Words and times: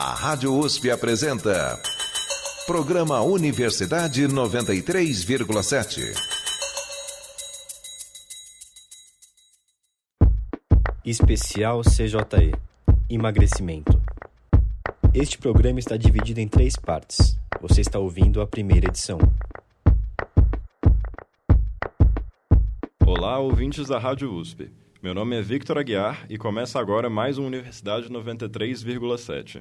A 0.00 0.14
Rádio 0.14 0.56
USP 0.56 0.92
apresenta. 0.92 1.76
Programa 2.68 3.20
Universidade 3.20 4.28
93,7. 4.28 6.14
Especial 11.04 11.80
CJE 11.80 12.54
Emagrecimento. 13.10 14.00
Este 15.12 15.36
programa 15.36 15.80
está 15.80 15.96
dividido 15.96 16.38
em 16.38 16.46
três 16.46 16.76
partes. 16.76 17.36
Você 17.60 17.80
está 17.80 17.98
ouvindo 17.98 18.40
a 18.40 18.46
primeira 18.46 18.86
edição. 18.86 19.18
Olá, 23.04 23.40
ouvintes 23.40 23.88
da 23.88 23.98
Rádio 23.98 24.32
USP. 24.32 24.70
Meu 25.02 25.12
nome 25.12 25.36
é 25.36 25.42
Victor 25.42 25.76
Aguiar 25.76 26.24
e 26.30 26.38
começa 26.38 26.78
agora 26.78 27.10
mais 27.10 27.36
um 27.36 27.44
Universidade 27.44 28.08
93,7. 28.08 29.60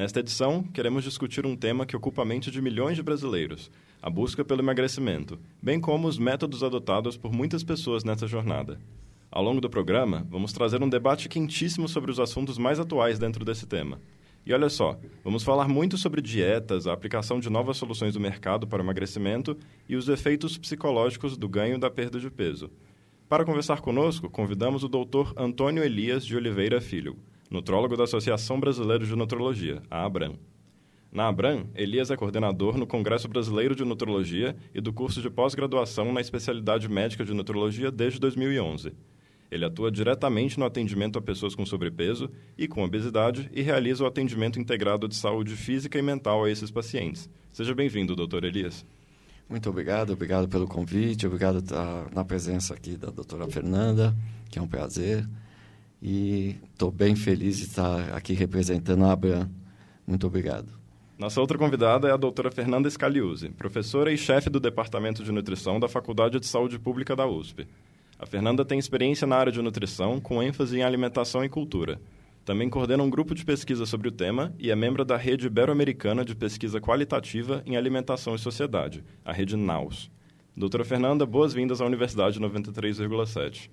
Nesta 0.00 0.20
edição, 0.20 0.62
queremos 0.62 1.04
discutir 1.04 1.44
um 1.44 1.54
tema 1.54 1.84
que 1.84 1.94
ocupa 1.94 2.22
a 2.22 2.24
mente 2.24 2.50
de 2.50 2.62
milhões 2.62 2.96
de 2.96 3.02
brasileiros: 3.02 3.70
a 4.00 4.08
busca 4.08 4.42
pelo 4.42 4.62
emagrecimento, 4.62 5.38
bem 5.60 5.78
como 5.78 6.08
os 6.08 6.16
métodos 6.16 6.64
adotados 6.64 7.18
por 7.18 7.30
muitas 7.30 7.62
pessoas 7.62 8.02
nessa 8.02 8.26
jornada. 8.26 8.80
Ao 9.30 9.44
longo 9.44 9.60
do 9.60 9.68
programa, 9.68 10.26
vamos 10.30 10.54
trazer 10.54 10.82
um 10.82 10.88
debate 10.88 11.28
quentíssimo 11.28 11.86
sobre 11.86 12.10
os 12.10 12.18
assuntos 12.18 12.56
mais 12.56 12.80
atuais 12.80 13.18
dentro 13.18 13.44
desse 13.44 13.66
tema. 13.66 14.00
E 14.46 14.54
olha 14.54 14.70
só, 14.70 14.98
vamos 15.22 15.42
falar 15.42 15.68
muito 15.68 15.98
sobre 15.98 16.22
dietas, 16.22 16.86
a 16.86 16.94
aplicação 16.94 17.38
de 17.38 17.50
novas 17.50 17.76
soluções 17.76 18.14
do 18.14 18.20
mercado 18.20 18.66
para 18.66 18.80
o 18.80 18.84
emagrecimento 18.86 19.54
e 19.86 19.96
os 19.96 20.08
efeitos 20.08 20.56
psicológicos 20.56 21.36
do 21.36 21.46
ganho 21.46 21.78
da 21.78 21.90
perda 21.90 22.18
de 22.18 22.30
peso. 22.30 22.70
Para 23.28 23.44
conversar 23.44 23.82
conosco, 23.82 24.30
convidamos 24.30 24.82
o 24.82 24.88
Dr. 24.88 25.34
Antônio 25.36 25.84
Elias 25.84 26.24
de 26.24 26.34
Oliveira 26.34 26.80
Filho, 26.80 27.18
nutrólogo 27.50 27.96
da 27.96 28.04
Associação 28.04 28.60
Brasileira 28.60 29.04
de 29.04 29.16
Nutrologia, 29.16 29.82
a 29.90 30.04
ABRAM. 30.04 30.38
Na 31.12 31.26
ABRAM, 31.26 31.66
Elias 31.74 32.08
é 32.12 32.16
coordenador 32.16 32.78
no 32.78 32.86
Congresso 32.86 33.26
Brasileiro 33.26 33.74
de 33.74 33.84
Nutrologia 33.84 34.56
e 34.72 34.80
do 34.80 34.92
curso 34.92 35.20
de 35.20 35.28
pós-graduação 35.28 36.12
na 36.12 36.20
especialidade 36.20 36.88
médica 36.88 37.24
de 37.24 37.34
nutrologia 37.34 37.90
desde 37.90 38.20
2011. 38.20 38.92
Ele 39.50 39.64
atua 39.64 39.90
diretamente 39.90 40.56
no 40.60 40.64
atendimento 40.64 41.18
a 41.18 41.22
pessoas 41.22 41.56
com 41.56 41.66
sobrepeso 41.66 42.30
e 42.56 42.68
com 42.68 42.84
obesidade 42.84 43.50
e 43.52 43.62
realiza 43.62 44.04
o 44.04 44.06
atendimento 44.06 44.60
integrado 44.60 45.08
de 45.08 45.16
saúde 45.16 45.56
física 45.56 45.98
e 45.98 46.02
mental 46.02 46.44
a 46.44 46.50
esses 46.50 46.70
pacientes. 46.70 47.28
Seja 47.52 47.74
bem-vindo, 47.74 48.14
doutor 48.14 48.44
Elias. 48.44 48.86
Muito 49.48 49.68
obrigado, 49.68 50.12
obrigado 50.12 50.48
pelo 50.48 50.68
convite, 50.68 51.26
obrigado 51.26 51.58
estar 51.58 52.08
na 52.14 52.24
presença 52.24 52.72
aqui 52.72 52.96
da 52.96 53.10
doutora 53.10 53.48
Fernanda, 53.48 54.14
que 54.48 54.60
é 54.60 54.62
um 54.62 54.68
prazer. 54.68 55.26
E 56.02 56.56
estou 56.72 56.90
bem 56.90 57.14
feliz 57.14 57.58
de 57.58 57.64
estar 57.64 58.14
aqui 58.14 58.32
representando 58.32 59.04
a 59.04 59.12
Abram. 59.12 59.50
Muito 60.06 60.26
obrigado. 60.26 60.80
Nossa 61.18 61.40
outra 61.40 61.58
convidada 61.58 62.08
é 62.08 62.12
a 62.12 62.16
doutora 62.16 62.50
Fernanda 62.50 62.88
Scaliuzzi, 62.88 63.50
professora 63.50 64.10
e 64.10 64.16
chefe 64.16 64.48
do 64.48 64.58
Departamento 64.58 65.22
de 65.22 65.30
Nutrição 65.30 65.78
da 65.78 65.86
Faculdade 65.86 66.40
de 66.40 66.46
Saúde 66.46 66.78
Pública 66.78 67.14
da 67.14 67.26
USP. 67.26 67.66
A 68.18 68.24
Fernanda 68.24 68.64
tem 68.64 68.78
experiência 68.78 69.26
na 69.26 69.36
área 69.36 69.52
de 69.52 69.60
nutrição, 69.60 70.18
com 70.18 70.42
ênfase 70.42 70.78
em 70.78 70.82
alimentação 70.82 71.44
e 71.44 71.48
cultura. 71.48 72.00
Também 72.44 72.70
coordena 72.70 73.02
um 73.02 73.10
grupo 73.10 73.34
de 73.34 73.44
pesquisa 73.44 73.84
sobre 73.84 74.08
o 74.08 74.12
tema 74.12 74.54
e 74.58 74.70
é 74.70 74.76
membro 74.76 75.04
da 75.04 75.16
Rede 75.16 75.46
Ibero-Americana 75.46 76.24
de 76.24 76.34
Pesquisa 76.34 76.80
Qualitativa 76.80 77.62
em 77.66 77.76
Alimentação 77.76 78.34
e 78.34 78.38
Sociedade, 78.38 79.04
a 79.22 79.32
Rede 79.32 79.56
NAUS. 79.56 80.10
Doutora 80.56 80.84
Fernanda, 80.84 81.24
boas-vindas 81.26 81.80
à 81.80 81.84
Universidade 81.84 82.40
93,7. 82.40 83.70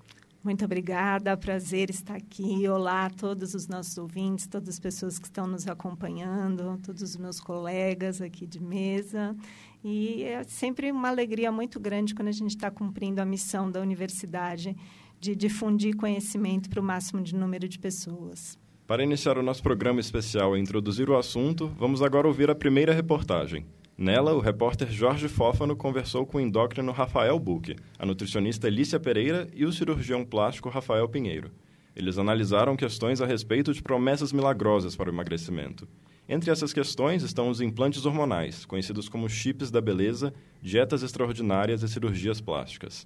Muito 0.48 0.64
obrigada, 0.64 1.36
prazer 1.36 1.90
estar 1.90 2.16
aqui. 2.16 2.66
Olá 2.66 3.04
a 3.04 3.10
todos 3.10 3.52
os 3.52 3.68
nossos 3.68 3.98
ouvintes, 3.98 4.46
todas 4.46 4.70
as 4.70 4.80
pessoas 4.80 5.18
que 5.18 5.26
estão 5.26 5.46
nos 5.46 5.68
acompanhando, 5.68 6.80
todos 6.82 7.02
os 7.02 7.18
meus 7.18 7.38
colegas 7.38 8.22
aqui 8.22 8.46
de 8.46 8.58
mesa. 8.58 9.36
E 9.84 10.22
é 10.22 10.42
sempre 10.44 10.90
uma 10.90 11.10
alegria 11.10 11.52
muito 11.52 11.78
grande 11.78 12.14
quando 12.14 12.28
a 12.28 12.32
gente 12.32 12.56
está 12.56 12.70
cumprindo 12.70 13.20
a 13.20 13.26
missão 13.26 13.70
da 13.70 13.78
universidade 13.78 14.74
de 15.20 15.36
difundir 15.36 15.94
conhecimento 15.94 16.70
para 16.70 16.80
o 16.80 16.82
máximo 16.82 17.20
de 17.20 17.34
número 17.34 17.68
de 17.68 17.78
pessoas. 17.78 18.58
Para 18.86 19.04
iniciar 19.04 19.36
o 19.36 19.42
nosso 19.42 19.62
programa 19.62 20.00
especial 20.00 20.56
e 20.56 20.60
introduzir 20.60 21.10
o 21.10 21.18
assunto, 21.18 21.70
vamos 21.76 22.00
agora 22.00 22.26
ouvir 22.26 22.48
a 22.48 22.54
primeira 22.54 22.94
reportagem. 22.94 23.66
Nela, 24.00 24.32
o 24.32 24.38
repórter 24.38 24.88
Jorge 24.92 25.26
Fófano 25.26 25.74
conversou 25.74 26.24
com 26.24 26.38
o 26.38 26.40
endócrino 26.40 26.92
Rafael 26.92 27.36
Buque, 27.36 27.74
a 27.98 28.06
nutricionista 28.06 28.68
Elícia 28.68 29.00
Pereira 29.00 29.48
e 29.52 29.64
o 29.64 29.72
cirurgião 29.72 30.24
plástico 30.24 30.68
Rafael 30.68 31.08
Pinheiro. 31.08 31.50
Eles 31.96 32.16
analisaram 32.16 32.76
questões 32.76 33.20
a 33.20 33.26
respeito 33.26 33.74
de 33.74 33.82
promessas 33.82 34.32
milagrosas 34.32 34.94
para 34.94 35.10
o 35.10 35.12
emagrecimento. 35.12 35.88
Entre 36.28 36.48
essas 36.48 36.72
questões 36.72 37.24
estão 37.24 37.48
os 37.48 37.60
implantes 37.60 38.06
hormonais, 38.06 38.64
conhecidos 38.64 39.08
como 39.08 39.28
chips 39.28 39.68
da 39.68 39.80
beleza, 39.80 40.32
dietas 40.62 41.02
extraordinárias 41.02 41.82
e 41.82 41.88
cirurgias 41.88 42.40
plásticas. 42.40 43.04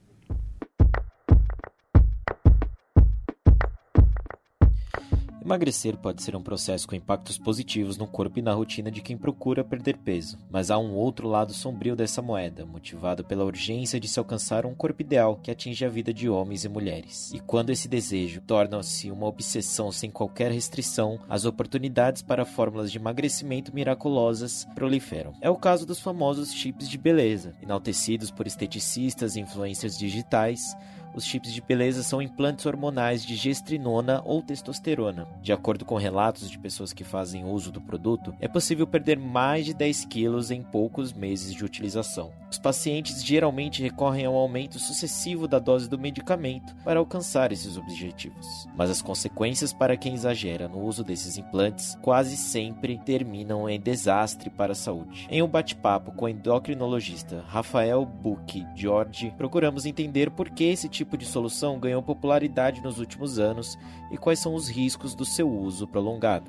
Emagrecer 5.45 5.97
pode 5.97 6.23
ser 6.23 6.37
um 6.37 6.43
processo 6.43 6.87
com 6.87 6.95
impactos 6.95 7.37
positivos 7.37 7.99
no 7.99 8.07
corpo 8.07 8.39
e 8.39 8.43
na 8.43 8.53
rotina 8.53 8.93
de 8.93 9.01
quem 9.01 9.19
procura 9.19 9.65
perder 9.65 9.97
peso, 9.97 10.39
mas 10.49 10.71
há 10.71 10.79
um 10.79 10.95
outro 10.95 11.27
lado 11.27 11.53
sombrio 11.53 11.97
dessa 11.97 12.23
moeda, 12.23 12.65
motivado 12.65 13.25
pela 13.25 13.45
urgência 13.45 13.99
de 13.99 14.07
se 14.07 14.21
alcançar 14.21 14.65
um 14.65 14.73
corpo 14.73 15.03
ideal 15.03 15.41
que 15.43 15.51
atinge 15.51 15.85
a 15.85 15.89
vida 15.89 16.15
de 16.15 16.29
homens 16.29 16.65
e 16.65 16.69
mulheres. 16.69 17.33
E 17.33 17.41
quando 17.41 17.71
esse 17.71 17.89
desejo 17.89 18.41
torna-se 18.43 19.11
uma 19.11 19.27
obsessão 19.27 19.91
sem 19.91 20.13
qualquer 20.13 20.53
restrição, 20.53 21.19
as 21.29 21.45
oportunidades 21.45 22.23
para 22.23 22.45
fórmulas 22.45 22.93
de 22.93 22.99
emagrecimento 22.99 23.75
miraculosas 23.75 24.65
proliferam. 24.77 25.35
É 25.41 25.51
o 25.51 25.57
caso 25.57 25.85
dos 25.85 25.99
famosos 25.99 26.55
chips 26.55 26.89
de 26.89 26.97
beleza, 26.97 27.53
enaltecidos 27.61 28.31
por 28.31 28.47
esteticistas 28.47 29.35
e 29.35 29.41
influencers 29.41 29.99
digitais 29.99 30.77
os 31.15 31.25
chips 31.25 31.53
de 31.53 31.61
beleza 31.61 32.03
são 32.03 32.23
implantes 32.23 32.65
hormonais 32.67 33.25
de 33.25 33.37
gestrinona 33.37 34.23
ou 34.25 34.43
testosterona. 34.43 35.27
De 35.43 35.53
acordo 35.53 35.85
com 35.85 35.97
relatos 35.97 36.51
de 36.51 36.59
pessoas 36.59 36.93
que 36.93 37.05
fazem 37.05 37.45
uso 37.45 37.71
do 37.71 37.81
produto, 37.81 38.35
é 38.41 38.49
possível 38.49 38.87
perder 38.87 39.19
mais 39.19 39.67
de 39.67 39.75
10 39.75 40.07
quilos 40.07 40.51
em 40.51 40.63
poucos 40.63 41.13
meses 41.13 41.53
de 41.53 41.65
utilização. 41.65 42.33
Os 42.51 42.59
pacientes 42.59 43.25
geralmente 43.25 43.83
recorrem 43.83 44.27
ao 44.27 44.35
aumento 44.35 44.79
sucessivo 44.79 45.49
da 45.49 45.59
dose 45.59 45.89
do 45.89 45.99
medicamento 45.99 46.75
para 46.85 46.99
alcançar 46.99 47.53
esses 47.53 47.77
objetivos. 47.77 48.69
Mas 48.77 48.91
as 48.91 49.03
consequências 49.03 49.73
para 49.73 49.97
quem 49.97 50.15
exagera 50.15 50.69
no 50.69 50.83
uso 50.83 51.03
desses 51.03 51.39
implantes 51.39 51.97
quase 52.03 52.37
sempre 52.37 52.99
terminam 52.99 53.69
em 53.69 53.81
desastre 53.81 54.51
para 54.51 54.73
a 54.73 54.77
saúde. 54.77 55.27
Em 55.31 55.43
um 55.43 55.49
bate-papo 55.49 56.13
com 56.13 56.27
o 56.27 56.29
endocrinologista 56.29 57.45
Rafael 57.49 58.05
Bucchi 58.05 58.67
George, 58.75 59.33
procuramos 59.37 59.87
entender 59.87 60.31
por 60.31 60.51
que 60.51 60.65
esse 60.65 60.89
tipo 60.89 61.02
tipo 61.03 61.17
de 61.17 61.27
solução 61.27 61.81
ganhou 61.81 62.01
popularidade 62.01 62.81
nos 62.81 63.01
últimos 63.01 63.39
anos 63.39 63.77
e 64.11 64.17
quais 64.17 64.39
são 64.39 64.55
os 64.55 64.69
riscos 64.69 65.17
do 65.17 65.25
seu 65.25 65.51
uso 65.51 65.87
prolongado. 65.87 66.49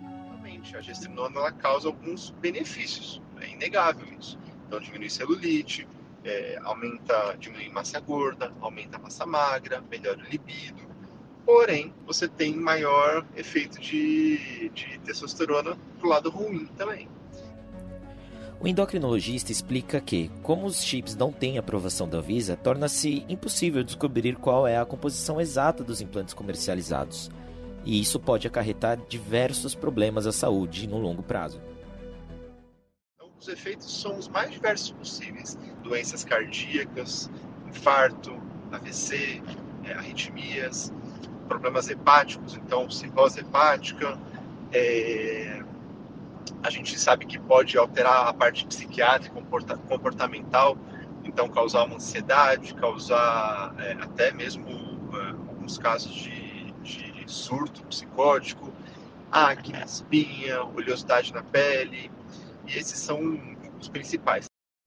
Realmente, 0.00 0.76
a 0.76 0.80
gestrinona 0.80 1.40
ela 1.40 1.52
causa 1.52 1.88
alguns 1.88 2.30
benefícios, 2.40 3.20
é 3.40 3.48
inegável 3.48 4.06
isso. 4.20 4.38
Então, 4.66 4.78
diminui 4.78 5.10
celulite, 5.10 5.86
é, 6.24 6.60
aumenta, 6.62 7.36
diminui 7.40 7.68
massa 7.70 7.98
gorda, 7.98 8.52
aumenta 8.60 8.98
massa 8.98 9.26
magra, 9.26 9.82
melhora 9.90 10.18
o 10.18 10.28
libido. 10.30 10.86
Porém, 11.44 11.92
você 12.06 12.28
tem 12.28 12.54
maior 12.54 13.26
efeito 13.36 13.80
de, 13.80 14.70
de 14.74 14.98
testosterona 15.00 15.76
pro 15.98 16.08
lado 16.08 16.30
ruim 16.30 16.66
também. 16.76 17.08
O 18.58 18.66
endocrinologista 18.66 19.52
explica 19.52 20.00
que, 20.00 20.30
como 20.42 20.66
os 20.66 20.82
chips 20.82 21.14
não 21.14 21.30
têm 21.30 21.58
aprovação 21.58 22.08
da 22.08 22.20
Visa, 22.20 22.56
torna-se 22.56 23.24
impossível 23.28 23.84
descobrir 23.84 24.36
qual 24.36 24.66
é 24.66 24.78
a 24.78 24.86
composição 24.86 25.40
exata 25.40 25.84
dos 25.84 26.00
implantes 26.00 26.32
comercializados, 26.32 27.30
e 27.84 28.00
isso 28.00 28.18
pode 28.18 28.46
acarretar 28.46 28.98
diversos 29.08 29.74
problemas 29.74 30.26
à 30.26 30.32
saúde 30.32 30.88
no 30.88 30.98
longo 30.98 31.22
prazo. 31.22 31.60
Os 33.38 33.48
efeitos 33.48 34.00
são 34.00 34.18
os 34.18 34.26
mais 34.26 34.50
diversos 34.50 34.90
possíveis: 34.92 35.58
doenças 35.82 36.24
cardíacas, 36.24 37.30
infarto, 37.68 38.40
AVC, 38.72 39.42
é, 39.84 39.92
arritmias, 39.92 40.92
problemas 41.46 41.88
hepáticos, 41.90 42.54
então 42.54 42.88
cirrose 42.90 43.40
hepática, 43.40 44.18
é, 44.72 45.62
a 46.62 46.70
gente 46.70 46.98
sabe 46.98 47.26
que 47.26 47.38
pode 47.38 47.76
alterar 47.78 48.28
a 48.28 48.32
parte 48.32 48.66
psiquiátrica, 48.66 49.40
comportamental, 49.88 50.76
então 51.24 51.48
causar 51.48 51.84
uma 51.84 51.96
ansiedade, 51.96 52.74
causar 52.74 53.74
é, 53.78 53.92
até 54.00 54.32
mesmo 54.32 54.68
é, 55.14 55.30
alguns 55.30 55.78
casos 55.78 56.14
de, 56.14 56.72
de 56.82 57.24
surto 57.26 57.82
psicótico, 57.86 58.72
acne, 59.30 59.82
espinha, 59.84 60.62
oleosidade 60.64 61.32
na 61.32 61.42
pele, 61.42 62.10
e 62.66 62.76
esses 62.76 62.98
são 62.98 63.20
os 63.78 63.88
principais. 63.88 64.45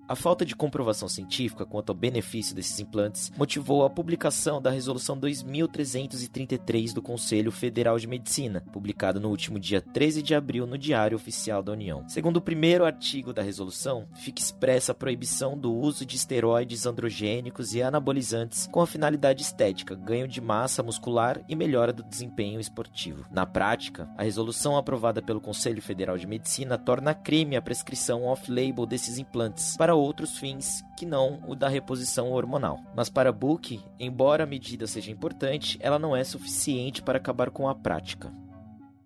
A 0.09 0.15
falta 0.15 0.43
de 0.43 0.55
comprovação 0.55 1.07
científica 1.07 1.67
quanto 1.67 1.91
ao 1.91 1.95
benefício 1.95 2.55
desses 2.55 2.79
implantes 2.79 3.31
motivou 3.37 3.85
a 3.85 3.89
publicação 3.91 4.59
da 4.59 4.71
Resolução 4.71 5.15
2333 5.15 6.93
do 6.93 6.99
Conselho 6.99 7.51
Federal 7.51 7.99
de 7.99 8.07
Medicina, 8.07 8.63
publicada 8.73 9.19
no 9.19 9.29
último 9.29 9.59
dia 9.59 9.81
13 9.81 10.23
de 10.23 10.33
abril 10.33 10.65
no 10.65 10.79
Diário 10.79 11.15
Oficial 11.15 11.61
da 11.61 11.73
União. 11.73 12.09
Segundo 12.09 12.37
o 12.37 12.41
primeiro 12.41 12.85
artigo 12.85 13.31
da 13.31 13.43
resolução, 13.43 14.07
fica 14.15 14.41
expressa 14.41 14.93
a 14.93 14.95
proibição 14.95 15.55
do 15.55 15.71
uso 15.71 16.03
de 16.03 16.15
esteroides 16.15 16.87
androgênicos 16.87 17.75
e 17.75 17.83
anabolizantes 17.83 18.67
com 18.71 18.81
a 18.81 18.87
finalidade 18.87 19.43
estética, 19.43 19.93
ganho 19.93 20.27
de 20.27 20.41
massa 20.41 20.81
muscular 20.81 21.39
e 21.47 21.55
melhora 21.55 21.93
do 21.93 22.01
desempenho 22.01 22.59
esportivo. 22.59 23.25
Na 23.29 23.45
prática, 23.45 24.09
a 24.17 24.23
resolução 24.23 24.75
aprovada 24.75 25.21
pelo 25.21 25.39
Conselho 25.39 25.83
Federal 25.83 26.17
de 26.17 26.25
Medicina 26.25 26.79
torna 26.79 27.13
crime 27.13 27.55
a 27.55 27.61
prescrição 27.61 28.23
off-label 28.23 28.87
desses 28.87 29.19
implantes 29.19 29.77
para 29.77 29.98
outros 29.99 30.37
fins 30.37 30.83
que 30.97 31.05
não 31.05 31.43
o 31.47 31.55
da 31.55 31.67
reposição 31.67 32.31
hormonal. 32.31 32.79
Mas 32.95 33.09
para 33.09 33.31
Book, 33.31 33.81
embora 33.99 34.43
a 34.43 34.47
medida 34.47 34.87
seja 34.87 35.11
importante, 35.11 35.77
ela 35.81 35.99
não 35.99 36.15
é 36.15 36.23
suficiente 36.23 37.01
para 37.01 37.17
acabar 37.17 37.49
com 37.49 37.67
a 37.67 37.75
prática. 37.75 38.33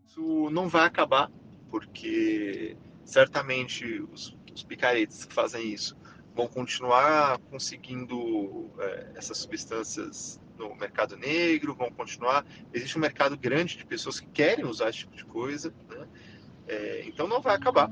Isso 0.08 0.50
não 0.50 0.68
vai 0.68 0.86
acabar, 0.86 1.32
porque 1.70 2.78
certamente 3.04 4.02
os, 4.14 4.36
os 4.54 4.64
picaretes 4.64 5.26
que 5.26 5.34
fazem 5.34 5.74
isso 5.74 5.98
vão 6.36 6.48
continuar 6.48 7.38
conseguindo 7.50 8.70
é, 8.80 9.12
essas 9.16 9.38
substâncias 9.38 10.40
no 10.58 10.76
mercado 10.76 11.16
negro, 11.18 11.76
vão 11.76 11.92
continuar. 11.92 12.46
Existe 12.74 12.98
um 12.98 13.02
mercado 13.02 13.38
grande 13.38 13.78
de 13.78 13.86
pessoas 13.86 14.20
que 14.20 14.28
querem 14.28 14.66
usar 14.66 14.90
esse 14.90 15.00
tipo 15.00 15.16
de 15.16 15.26
coisa, 15.26 15.74
né? 15.90 16.08
é, 16.68 17.04
então 17.06 17.28
não 17.28 17.42
vai 17.42 17.56
acabar. 17.56 17.92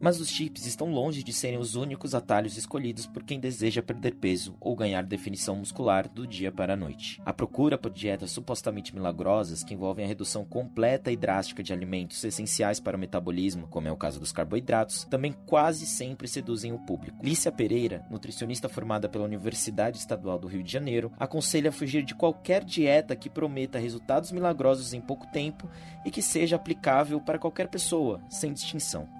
Mas 0.00 0.20
os 0.20 0.28
chips 0.28 0.64
estão 0.64 0.92
longe 0.92 1.24
de 1.24 1.32
serem 1.32 1.58
os 1.58 1.74
únicos 1.74 2.14
atalhos 2.14 2.56
escolhidos 2.56 3.06
por 3.06 3.24
quem 3.24 3.40
deseja 3.40 3.82
perder 3.82 4.14
peso 4.14 4.56
ou 4.60 4.76
ganhar 4.76 5.02
definição 5.02 5.56
muscular 5.56 6.08
do 6.08 6.26
dia 6.26 6.52
para 6.52 6.74
a 6.74 6.76
noite. 6.76 7.20
A 7.24 7.32
procura 7.32 7.76
por 7.76 7.90
dietas 7.90 8.30
supostamente 8.30 8.94
milagrosas, 8.94 9.64
que 9.64 9.74
envolvem 9.74 10.04
a 10.04 10.08
redução 10.08 10.44
completa 10.44 11.10
e 11.10 11.16
drástica 11.16 11.62
de 11.62 11.72
alimentos 11.72 12.22
essenciais 12.22 12.78
para 12.78 12.96
o 12.96 13.00
metabolismo, 13.00 13.66
como 13.66 13.88
é 13.88 13.92
o 13.92 13.96
caso 13.96 14.20
dos 14.20 14.30
carboidratos, 14.30 15.04
também 15.04 15.34
quase 15.46 15.84
sempre 15.84 16.28
seduzem 16.28 16.72
o 16.72 16.78
público. 16.78 17.18
Lícia 17.24 17.50
Pereira, 17.50 18.06
nutricionista 18.08 18.68
formada 18.68 19.08
pela 19.08 19.24
Universidade 19.24 19.98
Estadual 19.98 20.38
do 20.38 20.46
Rio 20.46 20.62
de 20.62 20.72
Janeiro, 20.72 21.10
aconselha 21.18 21.70
a 21.70 21.72
fugir 21.72 22.04
de 22.04 22.14
qualquer 22.14 22.64
dieta 22.64 23.16
que 23.16 23.28
prometa 23.28 23.78
resultados 23.78 24.30
milagrosos 24.30 24.92
em 24.92 25.00
pouco 25.00 25.26
tempo 25.32 25.68
e 26.04 26.10
que 26.10 26.22
seja 26.22 26.54
aplicável 26.54 27.20
para 27.20 27.38
qualquer 27.38 27.68
pessoa, 27.68 28.20
sem 28.28 28.52
distinção. 28.52 29.17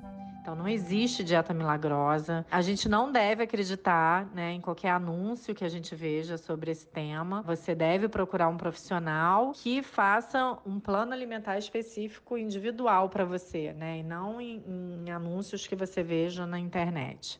Então 0.48 0.56
não 0.56 0.66
existe 0.66 1.22
dieta 1.22 1.52
milagrosa. 1.52 2.46
A 2.50 2.62
gente 2.62 2.88
não 2.88 3.12
deve 3.12 3.42
acreditar 3.42 4.24
né, 4.34 4.52
em 4.52 4.62
qualquer 4.62 4.92
anúncio 4.92 5.54
que 5.54 5.62
a 5.62 5.68
gente 5.68 5.94
veja 5.94 6.38
sobre 6.38 6.70
esse 6.70 6.86
tema. 6.86 7.42
Você 7.42 7.74
deve 7.74 8.08
procurar 8.08 8.48
um 8.48 8.56
profissional 8.56 9.52
que 9.52 9.82
faça 9.82 10.56
um 10.64 10.80
plano 10.80 11.12
alimentar 11.12 11.58
específico 11.58 12.38
individual 12.38 13.10
para 13.10 13.26
você, 13.26 13.74
né? 13.74 13.98
E 13.98 14.02
não 14.02 14.40
em, 14.40 14.62
em 14.66 15.10
anúncios 15.10 15.66
que 15.66 15.76
você 15.76 16.02
veja 16.02 16.46
na 16.46 16.58
internet. 16.58 17.38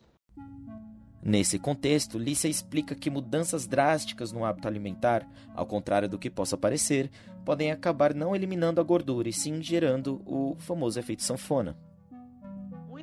Nesse 1.23 1.59
contexto, 1.59 2.19
Lícia 2.19 2.49
explica 2.49 2.95
que 2.95 3.09
mudanças 3.09 3.67
drásticas 3.67 4.33
no 4.33 4.45
hábito 4.45 4.69
alimentar, 4.69 5.27
ao 5.55 5.65
contrário 5.65 6.11
do 6.11 6.19
que 6.19 6.29
possa 6.29 6.59
parecer, 6.59 7.11
podem 7.43 7.73
acabar 7.73 8.13
não 8.13 8.37
eliminando 8.37 8.83
a 8.83 8.85
gordura 8.85 9.31
e 9.31 9.33
sim 9.33 9.63
gerando 9.63 10.21
o 10.27 10.57
famoso 10.59 11.01
efeito 11.01 11.23
sanfona 11.23 11.75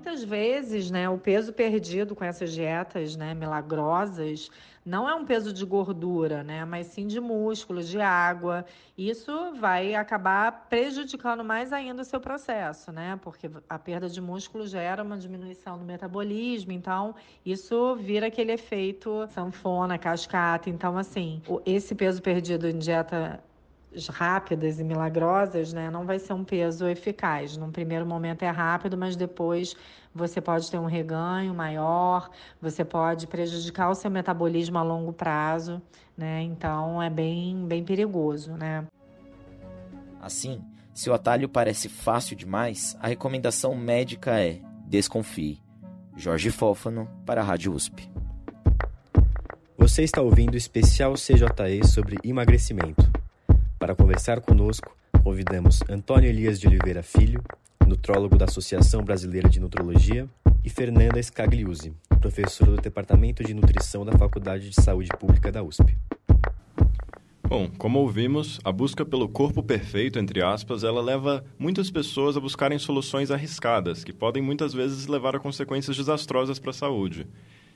muitas 0.06 0.24
vezes, 0.24 0.92
né, 0.92 1.10
o 1.10 1.18
peso 1.18 1.52
perdido 1.52 2.16
com 2.16 2.24
essas 2.24 2.54
dietas, 2.54 3.16
né, 3.16 3.34
milagrosas, 3.34 4.52
não 4.86 5.10
é 5.10 5.16
um 5.16 5.25
peso 5.25 5.52
de 5.52 5.66
gordura, 5.66 6.44
né, 6.44 6.63
mas 6.63 6.86
sim 6.86 7.07
de 7.07 7.19
músculo, 7.19 7.81
de 7.81 8.00
água. 8.00 8.63
Isso 8.96 9.56
vai 9.56 9.96
acabar 9.96 10.68
prejudicando 10.69 11.44
mais 11.44 11.74
ainda 11.74 12.04
o 12.04 12.06
seu 12.06 12.19
processo, 12.19 12.92
né, 12.92 13.19
porque 13.24 13.50
a 13.68 13.80
perda 13.80 14.07
de 14.07 14.22
músculo 14.22 14.68
gera 14.68 15.02
uma 15.02 15.18
diminuição 15.18 15.75
do 15.75 15.84
metabolismo, 15.84 16.72
então 16.72 17.16
isso 17.44 17.96
vira 17.96 18.28
aquele 18.28 18.52
efeito 18.52 19.28
sanfona, 19.31 19.98
cascata. 19.98 20.69
Então, 20.69 21.00
assim, 21.00 21.42
esse 21.66 21.96
peso 21.96 22.22
perdido 22.22 22.69
em 22.69 22.78
dieta 22.78 23.44
rápidas 24.09 24.80
e 24.80 24.83
milagrosas, 24.83 25.74
né, 25.74 25.89
não 25.89 26.06
vai 26.06 26.19
ser 26.19 26.33
um 26.33 26.44
peso 26.44 26.88
eficaz. 26.88 27.57
Num 27.57 27.71
primeiro 27.71 28.06
momento 28.06 28.44
é 28.44 28.50
rápido, 28.50 28.97
mas 28.97 29.15
depois 29.15 29.75
você 30.13 30.39
pode 30.39 30.69
ter 30.71 30.77
um 30.77 30.86
reganho 30.86 31.53
maior, 31.53 32.30
você 32.62 32.86
pode 32.86 33.27
prejudicar 33.27 33.89
o 33.89 33.95
seu 33.95 34.09
metabolismo 34.09 34.77
a 34.77 34.83
longo 34.83 35.12
prazo, 35.12 35.81
né? 36.18 36.42
Então 36.42 37.01
é 37.01 37.09
bem, 37.09 37.65
bem 37.68 37.83
perigoso, 37.83 38.53
né? 38.53 38.86
Assim, 40.21 40.62
se 40.94 41.09
o 41.09 41.13
atalho 41.13 41.50
parece 41.50 41.89
fácil 41.89 42.38
demais, 42.38 42.97
a 43.01 43.07
recomendação 43.07 43.75
médica 43.75 44.39
é 44.39 44.62
desconfie. 44.88 45.62
Jorge 46.15 46.50
Fófano 46.50 47.09
para 47.25 47.42
a 47.42 47.44
Rádio 47.44 47.74
USP. 47.74 48.09
Você 49.77 50.03
está 50.03 50.21
ouvindo 50.21 50.53
o 50.53 50.57
especial 50.57 51.13
CJE 51.13 51.86
sobre 51.86 52.18
emagrecimento. 52.24 53.15
Para 53.77 53.94
conversar 53.94 54.39
conosco, 54.39 54.95
convidamos 55.22 55.81
Antônio 55.89 56.30
Elias 56.30 56.60
de 56.60 56.68
Oliveira 56.68 57.04
Filho, 57.04 57.44
nutrólogo 57.86 58.38
da 58.38 58.45
Associação 58.45 59.04
Brasileira 59.04 59.50
de 59.50 59.60
Nutrologia, 59.60 60.30
e 60.63 60.69
Fernanda 60.69 61.22
Scagliuzzi, 61.22 61.94
professora 62.19 62.72
do 62.72 62.81
Departamento 62.81 63.44
de 63.44 63.54
Nutrição 63.54 64.04
da 64.04 64.18
Faculdade 64.18 64.69
de 64.69 64.81
Saúde 64.81 65.10
Pública 65.19 65.51
da 65.51 65.62
USP. 65.62 65.95
Bom, 67.44 67.69
como 67.77 68.00
ouvimos, 68.00 68.60
a 68.63 68.72
busca 68.72 69.06
pelo 69.06 69.30
corpo 69.30 69.62
perfeito, 69.62 70.18
entre 70.18 70.42
aspas, 70.42 70.83
ela 70.83 71.01
leva 71.01 71.45
muitas 71.60 71.92
pessoas 71.92 72.36
a 72.36 72.39
buscarem 72.39 72.80
soluções 72.80 73.30
arriscadas, 73.30 74.04
que 74.04 74.12
podem 74.12 74.42
muitas 74.42 74.74
vezes 74.74 75.06
levar 75.06 75.36
a 75.36 75.39
consequências 75.39 75.95
desastrosas 75.95 76.57
para 76.57 76.71
a 76.71 76.74
saúde. 76.74 77.28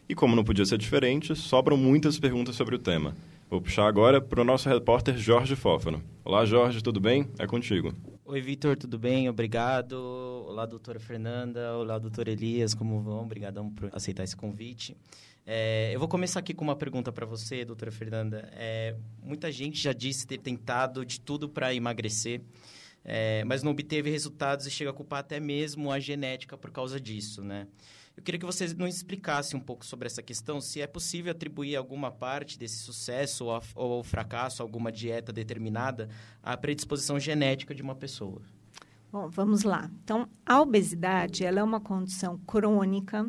E 0.07 0.15
como 0.15 0.35
não 0.35 0.43
podia 0.43 0.65
ser 0.65 0.79
diferente, 0.79 1.35
sobram 1.35 1.77
muitas 1.77 2.17
perguntas 2.17 2.55
sobre 2.55 2.75
o 2.75 2.79
tema. 2.79 3.13
Vou 3.49 3.59
puxar 3.59 3.87
agora 3.87 4.21
para 4.21 4.41
o 4.41 4.43
nosso 4.43 4.69
repórter 4.69 5.17
Jorge 5.17 5.55
Fófano. 5.55 6.03
Olá, 6.23 6.45
Jorge, 6.45 6.83
tudo 6.83 6.99
bem? 6.99 7.27
É 7.39 7.47
contigo. 7.47 7.91
Oi, 8.23 8.39
Vitor, 8.39 8.77
tudo 8.77 8.99
bem? 8.99 9.27
Obrigado. 9.27 9.93
Olá, 10.47 10.67
doutora 10.67 10.99
Fernanda. 10.99 11.75
Olá, 11.75 11.97
doutor 11.97 12.27
Elias, 12.27 12.75
como 12.75 13.01
vão? 13.01 13.23
Obrigadão 13.23 13.71
por 13.71 13.89
aceitar 13.91 14.23
esse 14.23 14.35
convite. 14.35 14.95
É, 15.47 15.89
eu 15.91 15.99
vou 15.99 16.07
começar 16.07 16.41
aqui 16.41 16.53
com 16.53 16.63
uma 16.63 16.75
pergunta 16.75 17.11
para 17.11 17.25
você, 17.25 17.65
doutora 17.65 17.91
Fernanda. 17.91 18.47
É, 18.53 18.95
muita 19.19 19.51
gente 19.51 19.81
já 19.81 19.93
disse 19.93 20.27
ter 20.27 20.37
tentado 20.37 21.03
de 21.03 21.19
tudo 21.19 21.49
para 21.49 21.73
emagrecer, 21.73 22.41
é, 23.03 23.43
mas 23.45 23.63
não 23.63 23.71
obteve 23.71 24.11
resultados 24.11 24.67
e 24.67 24.69
chega 24.69 24.91
a 24.91 24.93
culpar 24.93 25.21
até 25.21 25.39
mesmo 25.39 25.91
a 25.91 25.99
genética 25.99 26.55
por 26.55 26.69
causa 26.69 27.01
disso, 27.01 27.43
né? 27.43 27.65
Eu 28.19 28.23
queria 28.23 28.37
que 28.37 28.45
você 28.45 28.67
nos 28.73 28.95
explicasse 28.95 29.55
um 29.55 29.61
pouco 29.61 29.85
sobre 29.85 30.05
essa 30.05 30.21
questão, 30.21 30.59
se 30.59 30.81
é 30.81 30.85
possível 30.85 31.31
atribuir 31.31 31.77
alguma 31.77 32.11
parte 32.11 32.59
desse 32.59 32.79
sucesso 32.79 33.45
ou, 33.45 33.55
a, 33.55 33.61
ou 33.75 34.03
fracasso, 34.03 34.61
alguma 34.61 34.91
dieta 34.91 35.31
determinada, 35.31 36.09
à 36.43 36.57
predisposição 36.57 37.17
genética 37.17 37.73
de 37.73 37.81
uma 37.81 37.95
pessoa. 37.95 38.41
Bom, 39.09 39.29
vamos 39.29 39.63
lá. 39.63 39.89
Então, 40.03 40.27
a 40.45 40.59
obesidade 40.59 41.45
ela 41.45 41.61
é 41.61 41.63
uma 41.63 41.79
condição 41.79 42.37
crônica, 42.39 43.25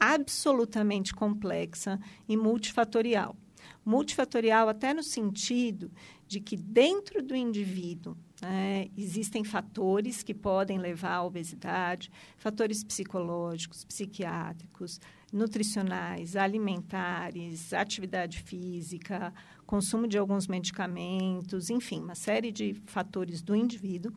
absolutamente 0.00 1.14
complexa 1.14 2.00
e 2.28 2.36
multifatorial. 2.36 3.36
Multifatorial 3.84 4.68
até 4.68 4.92
no 4.92 5.04
sentido 5.04 5.92
de 6.26 6.40
que 6.40 6.56
dentro 6.56 7.22
do 7.22 7.36
indivíduo 7.36 8.16
né, 8.44 8.88
existem 8.96 9.42
fatores 9.42 10.22
que 10.22 10.34
podem 10.34 10.78
levar 10.78 11.14
à 11.14 11.24
obesidade, 11.24 12.10
fatores 12.36 12.84
psicológicos, 12.84 13.84
psiquiátricos, 13.84 15.00
nutricionais, 15.32 16.36
alimentares, 16.36 17.72
atividade 17.72 18.42
física, 18.42 19.32
consumo 19.66 20.06
de 20.06 20.18
alguns 20.18 20.46
medicamentos, 20.46 21.70
enfim, 21.70 22.00
uma 22.00 22.14
série 22.14 22.52
de 22.52 22.74
fatores 22.86 23.40
do 23.40 23.56
indivíduo. 23.56 24.12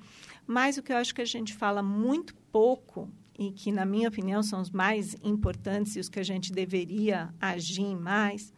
Mas 0.46 0.77
o 0.77 0.84
que 0.84 0.91
eu 0.91 0.98
acho 0.98 1.15
que 1.15 1.22
a 1.22 1.25
gente 1.25 1.53
fala 1.53 1.81
muito 1.81 2.36
pouco 2.51 3.10
e 3.39 3.51
que, 3.51 3.72
na 3.72 3.86
minha 3.86 4.10
opinião, 4.10 4.43
são 4.43 4.60
os 4.62 4.72
mais 4.72 5.15
importantes 5.24 5.96
e 5.96 6.00
os 6.00 6.10
que 6.10 6.19
a 6.19 6.24
gente 6.24 6.51
deveria 6.51 7.34
agir 7.39 7.96
mais, 7.96 8.51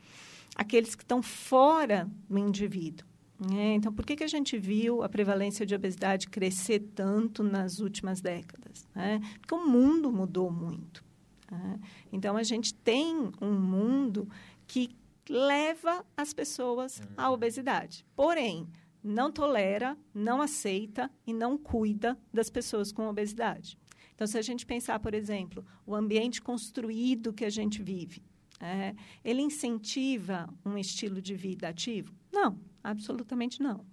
aqueles 0.55 0.95
que 0.95 1.03
estão 1.03 1.21
fora 1.21 2.09
do 2.27 2.39
indivíduo. 2.39 3.08
É, 3.53 3.73
então, 3.73 3.93
por 3.93 4.05
que, 4.05 4.17
que 4.17 4.23
a 4.23 4.27
gente 4.27 4.57
viu 4.57 5.01
a 5.01 5.07
prevalência 5.07 5.65
de 5.65 5.73
obesidade 5.73 6.27
crescer 6.27 6.79
tanto 6.93 7.41
nas 7.41 7.79
últimas 7.79 8.19
décadas? 8.19 8.85
É, 8.95 9.19
porque 9.39 9.55
o 9.55 9.65
mundo 9.65 10.11
mudou 10.11 10.51
muito. 10.51 11.05
É, 11.51 11.79
então, 12.11 12.35
a 12.35 12.43
gente 12.43 12.73
tem 12.73 13.31
um 13.41 13.53
mundo 13.53 14.27
que 14.67 14.89
leva 15.29 16.05
as 16.17 16.33
pessoas 16.33 17.01
à 17.15 17.29
uhum. 17.29 17.35
obesidade. 17.35 18.05
Porém, 18.15 18.67
não 19.01 19.31
tolera, 19.31 19.97
não 20.13 20.41
aceita 20.41 21.09
e 21.25 21.31
não 21.31 21.57
cuida 21.57 22.17
das 22.33 22.49
pessoas 22.49 22.91
com 22.91 23.07
obesidade. 23.07 23.77
Então, 24.13 24.27
se 24.27 24.37
a 24.37 24.41
gente 24.41 24.65
pensar, 24.65 24.99
por 24.99 25.13
exemplo, 25.13 25.65
o 25.85 25.95
ambiente 25.95 26.41
construído 26.41 27.31
que 27.31 27.45
a 27.45 27.49
gente 27.49 27.81
vive, 27.81 28.21
é, 28.59 28.93
ele 29.23 29.41
incentiva 29.41 30.53
um 30.65 30.77
estilo 30.77 31.21
de 31.21 31.35
vida 31.35 31.69
ativo? 31.69 32.13
Não, 32.29 32.59
absolutamente 32.83 33.61
não. 33.61 33.85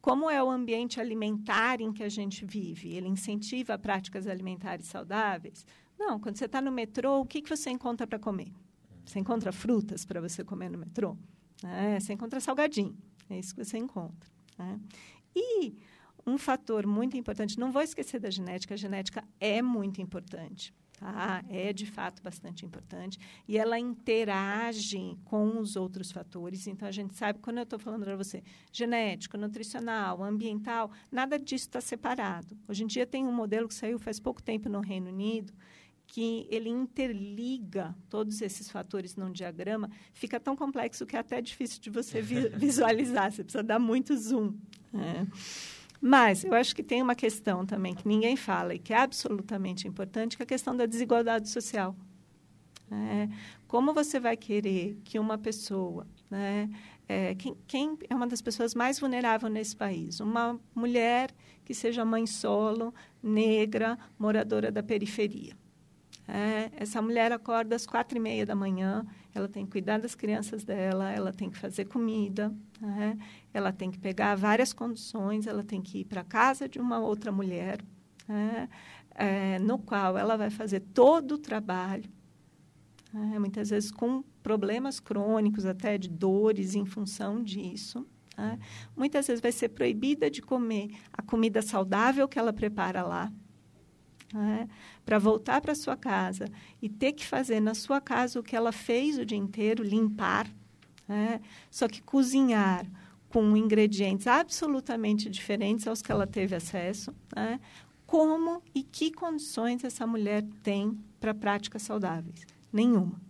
Como 0.00 0.28
é 0.28 0.42
o 0.42 0.50
ambiente 0.50 1.00
alimentar 1.00 1.80
em 1.80 1.92
que 1.92 2.02
a 2.02 2.08
gente 2.08 2.44
vive? 2.44 2.94
Ele 2.94 3.08
incentiva 3.08 3.78
práticas 3.78 4.26
alimentares 4.26 4.86
saudáveis? 4.86 5.66
Não, 5.98 6.20
quando 6.20 6.36
você 6.36 6.44
está 6.44 6.60
no 6.60 6.70
metrô, 6.70 7.20
o 7.20 7.26
que, 7.26 7.40
que 7.40 7.48
você 7.48 7.70
encontra 7.70 8.06
para 8.06 8.18
comer? 8.18 8.52
Você 9.04 9.18
encontra 9.18 9.52
frutas 9.52 10.04
para 10.04 10.20
você 10.20 10.44
comer 10.44 10.70
no 10.70 10.78
metrô? 10.78 11.16
É, 11.62 11.98
você 11.98 12.12
encontra 12.12 12.40
salgadinho, 12.40 12.96
é 13.30 13.38
isso 13.38 13.54
que 13.54 13.64
você 13.64 13.78
encontra. 13.78 14.28
Né? 14.58 14.78
E 15.34 15.74
um 16.26 16.36
fator 16.38 16.86
muito 16.86 17.16
importante, 17.16 17.58
não 17.58 17.72
vou 17.72 17.82
esquecer 17.82 18.18
da 18.18 18.30
genética, 18.30 18.74
a 18.74 18.76
genética 18.76 19.24
é 19.40 19.62
muito 19.62 20.00
importante. 20.00 20.74
Tá? 20.98 21.44
É 21.48 21.72
de 21.72 21.86
fato 21.86 22.22
bastante 22.22 22.64
importante 22.64 23.18
e 23.48 23.58
ela 23.58 23.76
interage 23.78 25.18
com 25.24 25.58
os 25.58 25.74
outros 25.74 26.12
fatores. 26.12 26.68
Então 26.68 26.86
a 26.86 26.92
gente 26.92 27.14
sabe 27.16 27.40
quando 27.40 27.58
eu 27.58 27.64
estou 27.64 27.80
falando 27.80 28.04
para 28.04 28.16
você 28.16 28.44
genético, 28.72 29.36
nutricional, 29.36 30.22
ambiental, 30.22 30.92
nada 31.10 31.36
disso 31.36 31.66
está 31.66 31.80
separado. 31.80 32.56
Hoje 32.68 32.84
em 32.84 32.86
dia 32.86 33.04
tem 33.04 33.26
um 33.26 33.32
modelo 33.32 33.66
que 33.66 33.74
saiu 33.74 33.98
faz 33.98 34.20
pouco 34.20 34.40
tempo 34.40 34.68
no 34.68 34.80
Reino 34.80 35.08
Unido 35.08 35.52
que 36.06 36.46
ele 36.50 36.68
interliga 36.68 37.94
todos 38.08 38.40
esses 38.40 38.70
fatores 38.70 39.16
num 39.16 39.32
diagrama, 39.32 39.90
fica 40.12 40.38
tão 40.38 40.54
complexo 40.54 41.06
que 41.06 41.16
é 41.16 41.18
até 41.18 41.40
difícil 41.40 41.80
de 41.80 41.90
você 41.90 42.20
visualizar, 42.54 43.32
você 43.32 43.42
precisa 43.42 43.62
dar 43.62 43.78
muito 43.78 44.16
zoom. 44.16 44.54
Né? 44.92 45.26
Mas 46.06 46.44
eu 46.44 46.52
acho 46.52 46.76
que 46.76 46.82
tem 46.82 47.00
uma 47.00 47.14
questão 47.14 47.64
também 47.64 47.94
que 47.94 48.06
ninguém 48.06 48.36
fala 48.36 48.74
e 48.74 48.78
que 48.78 48.92
é 48.92 48.98
absolutamente 48.98 49.88
importante, 49.88 50.36
que 50.36 50.42
é 50.42 50.44
a 50.44 50.46
questão 50.46 50.76
da 50.76 50.84
desigualdade 50.84 51.48
social. 51.48 51.96
É, 52.92 53.26
como 53.66 53.94
você 53.94 54.20
vai 54.20 54.36
querer 54.36 54.98
que 55.02 55.18
uma 55.18 55.38
pessoa, 55.38 56.06
né, 56.30 56.68
é, 57.08 57.34
quem, 57.34 57.56
quem, 57.66 57.98
é 58.10 58.14
uma 58.14 58.26
das 58.26 58.42
pessoas 58.42 58.74
mais 58.74 59.00
vulneráveis 59.00 59.50
nesse 59.50 59.74
país? 59.74 60.20
Uma 60.20 60.60
mulher 60.74 61.34
que 61.64 61.72
seja 61.72 62.04
mãe 62.04 62.26
solo, 62.26 62.92
negra, 63.22 63.98
moradora 64.18 64.70
da 64.70 64.82
periferia. 64.82 65.56
É, 66.26 66.70
essa 66.76 67.02
mulher 67.02 67.32
acorda 67.32 67.76
às 67.76 67.86
quatro 67.86 68.16
e 68.16 68.20
meia 68.20 68.46
da 68.46 68.54
manhã, 68.54 69.04
ela 69.34 69.48
tem 69.48 69.64
que 69.64 69.72
cuidar 69.72 69.98
das 69.98 70.14
crianças 70.14 70.64
dela, 70.64 71.10
ela 71.12 71.32
tem 71.32 71.50
que 71.50 71.58
fazer 71.58 71.84
comida, 71.84 72.54
né? 72.80 73.18
ela 73.52 73.72
tem 73.72 73.90
que 73.90 73.98
pegar 73.98 74.34
várias 74.34 74.72
condições, 74.72 75.46
ela 75.46 75.62
tem 75.62 75.82
que 75.82 75.98
ir 75.98 76.04
para 76.04 76.22
a 76.22 76.24
casa 76.24 76.66
de 76.68 76.78
uma 76.78 76.98
outra 76.98 77.30
mulher, 77.30 77.78
né? 78.26 78.68
é, 79.14 79.58
no 79.58 79.78
qual 79.78 80.16
ela 80.16 80.36
vai 80.36 80.48
fazer 80.48 80.80
todo 80.80 81.32
o 81.32 81.38
trabalho, 81.38 82.10
né? 83.12 83.38
muitas 83.38 83.68
vezes 83.68 83.90
com 83.90 84.24
problemas 84.42 85.00
crônicos, 85.00 85.66
até 85.66 85.98
de 85.98 86.08
dores 86.08 86.74
em 86.74 86.86
função 86.86 87.42
disso. 87.42 88.06
Muitas 88.96 89.28
vezes 89.28 89.40
vai 89.40 89.52
ser 89.52 89.68
proibida 89.68 90.28
de 90.28 90.42
comer 90.42 90.90
a 91.12 91.22
comida 91.22 91.62
saudável 91.62 92.26
que 92.26 92.36
ela 92.36 92.52
prepara 92.52 93.00
lá, 93.02 93.32
né? 94.34 94.68
para 95.06 95.18
voltar 95.18 95.60
para 95.60 95.74
sua 95.74 95.96
casa 95.96 96.46
e 96.82 96.88
ter 96.88 97.12
que 97.12 97.24
fazer 97.24 97.60
na 97.60 97.74
sua 97.74 98.00
casa 98.00 98.40
o 98.40 98.42
que 98.42 98.56
ela 98.56 98.72
fez 98.72 99.16
o 99.16 99.24
dia 99.24 99.38
inteiro, 99.38 99.84
limpar, 99.84 100.46
né? 101.06 101.40
só 101.70 101.86
que 101.86 102.02
cozinhar 102.02 102.84
com 103.28 103.56
ingredientes 103.56 104.26
absolutamente 104.26 105.30
diferentes 105.30 105.86
aos 105.86 106.02
que 106.02 106.10
ela 106.10 106.26
teve 106.26 106.54
acesso, 106.54 107.14
né? 107.34 107.60
como 108.06 108.62
e 108.74 108.82
que 108.82 109.12
condições 109.12 109.84
essa 109.84 110.06
mulher 110.06 110.44
tem 110.62 110.98
para 111.20 111.32
práticas 111.32 111.82
saudáveis? 111.82 112.44
Nenhuma. 112.72 113.20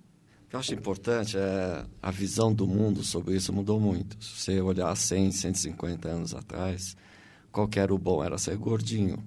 O 0.46 0.49
que 0.49 0.56
eu 0.56 0.61
acho 0.61 0.75
importante 0.75 1.37
é 1.37 1.84
a 2.02 2.11
visão 2.11 2.52
do 2.52 2.66
mundo 2.66 3.02
sobre 3.02 3.34
isso 3.34 3.52
mudou 3.52 3.78
muito. 3.78 4.23
Se 4.23 4.40
você 4.40 4.61
olhar 4.61 4.94
100, 4.94 5.32
150 5.32 6.08
anos 6.08 6.34
atrás, 6.34 6.96
qual 7.50 7.68
era 7.76 7.94
o 7.94 7.99
bom? 7.99 8.23
Era 8.23 8.38
ser 8.38 8.56
gordinho 8.56 9.23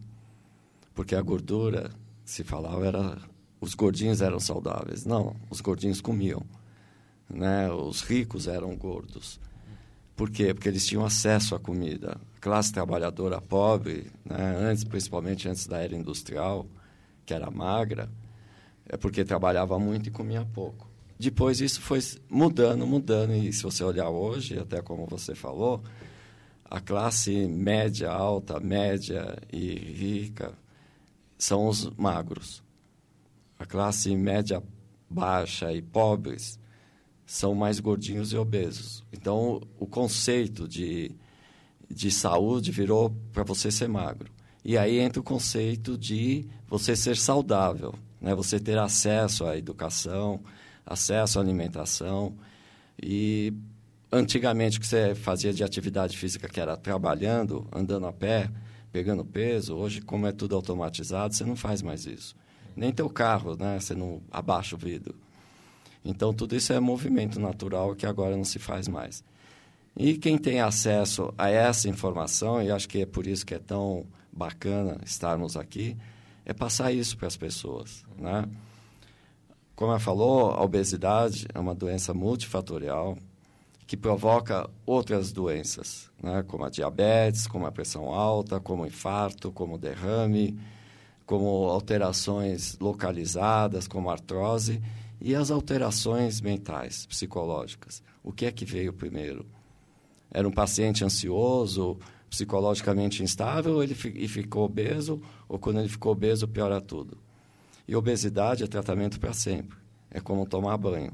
porque 0.97 1.13
a 1.13 1.21
gordura, 1.21 1.91
se 2.25 2.43
falava, 2.43 2.87
era 2.87 3.17
os 3.61 3.75
gordinhos 3.75 4.19
eram 4.19 4.39
saudáveis. 4.39 5.05
Não, 5.05 5.35
os 5.47 5.61
gordinhos 5.61 6.01
comiam. 6.01 6.41
Né? 7.29 7.71
Os 7.71 8.01
ricos 8.01 8.47
eram 8.47 8.75
gordos. 8.75 9.39
Por 10.15 10.31
quê? 10.31 10.55
Porque 10.55 10.67
eles 10.67 10.87
tinham 10.87 11.05
acesso 11.05 11.53
à 11.53 11.59
comida. 11.59 12.17
A 12.35 12.39
classe 12.39 12.73
trabalhadora 12.73 13.39
pobre, 13.39 14.11
né? 14.25 14.57
antes, 14.59 14.83
principalmente 14.83 15.47
antes 15.47 15.67
da 15.67 15.77
era 15.77 15.95
industrial, 15.95 16.65
que 17.27 17.31
era 17.31 17.51
magra, 17.51 18.09
é 18.89 18.97
porque 18.97 19.23
trabalhava 19.23 19.77
muito 19.77 20.07
e 20.09 20.11
comia 20.11 20.47
pouco. 20.51 20.89
Depois 21.19 21.61
isso 21.61 21.79
foi 21.79 21.99
mudando, 22.27 22.87
mudando, 22.87 23.35
e 23.35 23.53
se 23.53 23.61
você 23.61 23.83
olhar 23.83 24.09
hoje, 24.09 24.57
até 24.57 24.81
como 24.81 25.05
você 25.05 25.35
falou, 25.35 25.83
a 26.65 26.81
classe 26.81 27.47
média, 27.47 28.09
alta, 28.09 28.59
média 28.59 29.37
e 29.53 29.75
rica 29.75 30.55
são 31.37 31.67
os 31.67 31.89
magros. 31.91 32.63
A 33.59 33.65
classe 33.65 34.15
média 34.15 34.61
baixa 35.09 35.71
e 35.73 35.81
pobres 35.81 36.59
são 37.25 37.53
mais 37.53 37.79
gordinhos 37.79 38.31
e 38.31 38.37
obesos. 38.37 39.03
Então, 39.11 39.61
o 39.77 39.85
conceito 39.85 40.67
de, 40.67 41.11
de 41.89 42.09
saúde 42.09 42.71
virou 42.71 43.13
para 43.33 43.43
você 43.43 43.69
ser 43.69 43.87
magro. 43.87 44.31
E 44.63 44.77
aí 44.77 44.99
entra 44.99 45.19
o 45.19 45.23
conceito 45.23 45.97
de 45.97 46.45
você 46.67 46.95
ser 46.95 47.17
saudável, 47.17 47.93
né? 48.19 48.35
você 48.35 48.59
ter 48.59 48.77
acesso 48.77 49.45
à 49.45 49.57
educação, 49.57 50.41
acesso 50.85 51.39
à 51.39 51.41
alimentação. 51.41 52.35
E 53.01 53.53
antigamente 54.11 54.77
o 54.77 54.81
que 54.81 54.87
você 54.87 55.15
fazia 55.15 55.53
de 55.53 55.63
atividade 55.63 56.17
física, 56.17 56.47
que 56.47 56.59
era 56.59 56.77
trabalhando, 56.77 57.67
andando 57.73 58.07
a 58.07 58.13
pé, 58.13 58.49
pegando 58.91 59.25
peso, 59.25 59.75
hoje, 59.75 60.01
como 60.01 60.27
é 60.27 60.31
tudo 60.31 60.55
automatizado, 60.55 61.33
você 61.33 61.43
não 61.43 61.55
faz 61.55 61.81
mais 61.81 62.05
isso. 62.05 62.35
Nem 62.75 62.91
teu 62.91 63.09
carro, 63.09 63.55
né? 63.55 63.79
Você 63.79 63.93
não 63.93 64.21
abaixa 64.31 64.75
o 64.75 64.79
vidro. 64.79 65.15
Então, 66.03 66.33
tudo 66.33 66.55
isso 66.55 66.71
é 66.71 66.79
movimento 66.79 67.39
natural 67.39 67.95
que 67.95 68.05
agora 68.05 68.37
não 68.37 68.45
se 68.45 68.59
faz 68.59 68.87
mais. 68.87 69.23
E 69.95 70.15
quem 70.17 70.37
tem 70.37 70.61
acesso 70.61 71.33
a 71.37 71.49
essa 71.49 71.89
informação, 71.89 72.61
e 72.61 72.71
acho 72.71 72.87
que 72.87 73.01
é 73.01 73.05
por 73.05 73.25
isso 73.25 73.45
que 73.45 73.55
é 73.55 73.59
tão 73.59 74.05
bacana 74.31 74.97
estarmos 75.03 75.57
aqui, 75.57 75.97
é 76.45 76.53
passar 76.53 76.91
isso 76.91 77.17
para 77.17 77.27
as 77.27 77.35
pessoas, 77.35 78.05
né? 78.17 78.45
Como 79.75 79.91
ela 79.91 79.99
falou, 79.99 80.51
a 80.51 80.63
obesidade 80.63 81.47
é 81.53 81.59
uma 81.59 81.75
doença 81.75 82.13
multifatorial, 82.13 83.17
que 83.87 83.95
provoca 83.95 84.69
outras 84.85 85.31
doenças, 85.31 86.11
né? 86.21 86.43
como 86.45 86.65
a 86.65 86.69
diabetes, 86.69 87.47
como 87.47 87.65
a 87.65 87.71
pressão 87.71 88.13
alta, 88.13 88.59
como 88.59 88.85
infarto, 88.85 89.49
como 89.49 89.77
derrame, 89.77 90.59
como 91.25 91.69
alterações 91.69 92.77
localizadas, 92.79 93.87
como 93.87 94.09
artrose, 94.09 94.81
e 95.21 95.33
as 95.33 95.49
alterações 95.49 96.41
mentais, 96.41 97.05
psicológicas. 97.05 98.03
O 98.21 98.33
que 98.33 98.45
é 98.45 98.51
que 98.51 98.65
veio 98.65 98.91
primeiro? 98.91 99.45
Era 100.29 100.45
um 100.45 100.51
paciente 100.51 101.05
ansioso, 101.05 101.97
psicologicamente 102.29 103.23
instável, 103.23 103.81
ele 103.81 103.95
e 104.15 104.27
ficou 104.27 104.65
obeso, 104.65 105.21
ou 105.47 105.57
quando 105.57 105.79
ele 105.79 105.89
ficou 105.89 106.11
obeso, 106.11 106.45
piora 106.45 106.81
tudo. 106.81 107.17
E 107.87 107.95
obesidade 107.95 108.65
é 108.65 108.67
tratamento 108.67 109.17
para 109.17 109.31
sempre. 109.31 109.77
É 110.11 110.19
como 110.19 110.45
tomar 110.45 110.77
banho. 110.77 111.13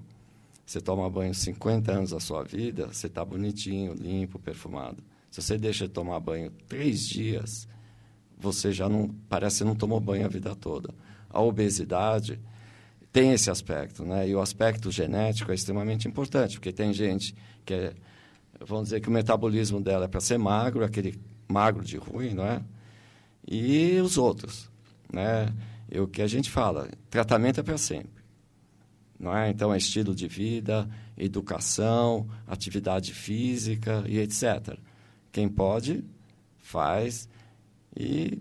Você 0.66 0.80
toma 0.80 1.10
banho 1.10 1.34
50 1.34 1.92
anos 1.92 2.12
da 2.12 2.20
sua 2.20 2.44
vida, 2.44 2.88
você 2.88 3.08
está 3.08 3.24
bonitinho, 3.24 3.94
limpo, 3.94 4.40
perfumado. 4.40 5.04
Se 5.30 5.42
você 5.42 5.58
deixa 5.58 5.88
de 5.88 5.94
tomar 5.94 6.20
banho 6.20 6.52
três 6.68 7.08
dias, 7.08 7.68
você 8.38 8.72
já 8.72 8.88
não 8.88 9.10
parece 9.28 9.60
que 9.60 9.64
não 9.64 9.76
tomou 9.76 10.00
banho 10.00 10.26
a 10.26 10.30
vida 10.30 10.56
toda. 10.56 10.94
A 11.30 11.42
obesidade 11.42 12.40
tem 13.12 13.32
esse 13.34 13.50
aspecto, 13.50 14.04
né? 14.06 14.28
E 14.28 14.36
o 14.36 14.42
aspecto 14.42 14.92
genético 14.92 15.52
é 15.52 15.56
extremamente 15.56 16.08
importante, 16.08 16.56
porque 16.56 16.72
tem 16.72 16.94
gente 16.94 17.36
que 17.66 17.74
é, 17.74 17.94
vamos 18.60 18.86
dizer 18.86 19.02
que 19.02 19.10
o 19.10 19.12
metabolismo 19.12 19.82
dela 19.82 20.06
é 20.06 20.08
para 20.08 20.20
ser 20.20 20.38
magro, 20.38 20.84
aquele 20.84 21.20
magro 21.48 21.84
de 21.84 21.98
ruim, 21.98 22.34
não 22.34 22.46
é? 22.46 22.62
E 23.48 24.00
os 24.02 24.18
outros, 24.18 24.70
né? 25.12 25.54
E 25.92 26.00
o 26.00 26.08
que 26.08 26.22
a 26.22 26.28
gente 26.28 26.50
fala, 26.50 26.90
tratamento 27.10 27.60
é 27.60 27.64
para 27.64 27.78
sempre. 27.78 28.23
Não 29.24 29.36
é? 29.36 29.50
Então, 29.50 29.74
é 29.74 29.78
estilo 29.78 30.14
de 30.14 30.28
vida, 30.28 30.86
educação, 31.18 32.28
atividade 32.46 33.14
física 33.14 34.04
e 34.06 34.20
etc. 34.20 34.78
Quem 35.32 35.48
pode, 35.48 36.04
faz 36.60 37.30
e 37.96 38.38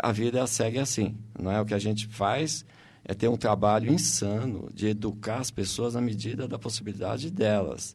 a 0.00 0.10
vida 0.10 0.44
segue 0.48 0.80
assim. 0.80 1.16
Não 1.38 1.48
é? 1.48 1.60
O 1.60 1.64
que 1.64 1.74
a 1.74 1.78
gente 1.78 2.08
faz 2.08 2.66
é 3.04 3.14
ter 3.14 3.28
um 3.28 3.36
trabalho 3.36 3.92
insano 3.92 4.68
de 4.74 4.88
educar 4.88 5.38
as 5.38 5.52
pessoas 5.52 5.94
na 5.94 6.00
medida 6.00 6.48
da 6.48 6.58
possibilidade 6.58 7.30
delas. 7.30 7.94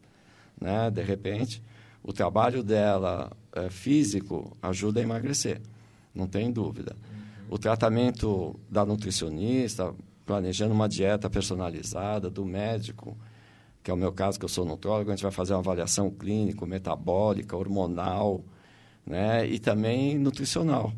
Né? 0.58 0.90
De 0.90 1.02
repente, 1.02 1.62
o 2.02 2.14
trabalho 2.14 2.62
dela 2.62 3.30
é, 3.52 3.68
físico 3.68 4.56
ajuda 4.62 5.00
a 5.00 5.02
emagrecer, 5.02 5.60
não 6.14 6.26
tem 6.26 6.50
dúvida. 6.50 6.96
o 7.50 7.58
tratamento 7.58 8.58
da 8.70 8.86
nutricionista, 8.86 9.92
planejando 10.30 10.72
uma 10.72 10.88
dieta 10.88 11.28
personalizada, 11.28 12.30
do 12.30 12.44
médico, 12.44 13.18
que 13.82 13.90
é 13.90 13.94
o 13.94 13.96
meu 13.96 14.12
caso, 14.12 14.38
que 14.38 14.44
eu 14.44 14.48
sou 14.48 14.64
nutrólogo, 14.64 15.10
a 15.10 15.16
gente 15.16 15.24
vai 15.24 15.32
fazer 15.32 15.54
uma 15.54 15.58
avaliação 15.58 16.08
clínica, 16.08 16.64
metabólica, 16.64 17.56
hormonal, 17.56 18.44
né? 19.04 19.44
e 19.44 19.58
também 19.58 20.16
nutricional. 20.20 20.92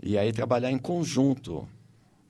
E 0.00 0.16
aí 0.16 0.32
trabalhar 0.32 0.70
em 0.70 0.78
conjunto, 0.78 1.66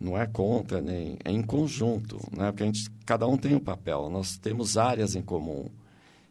não 0.01 0.17
é 0.17 0.27
contra, 0.27 0.81
nem 0.81 1.19
é 1.23 1.31
em 1.31 1.43
conjunto, 1.43 2.19
né? 2.35 2.51
porque 2.51 2.63
a 2.63 2.67
gente, 2.67 2.91
cada 3.05 3.27
um 3.27 3.37
tem 3.37 3.55
um 3.55 3.61
papel, 3.61 4.09
nós 4.09 4.39
temos 4.39 4.79
áreas 4.79 5.15
em 5.15 5.21
comum. 5.21 5.67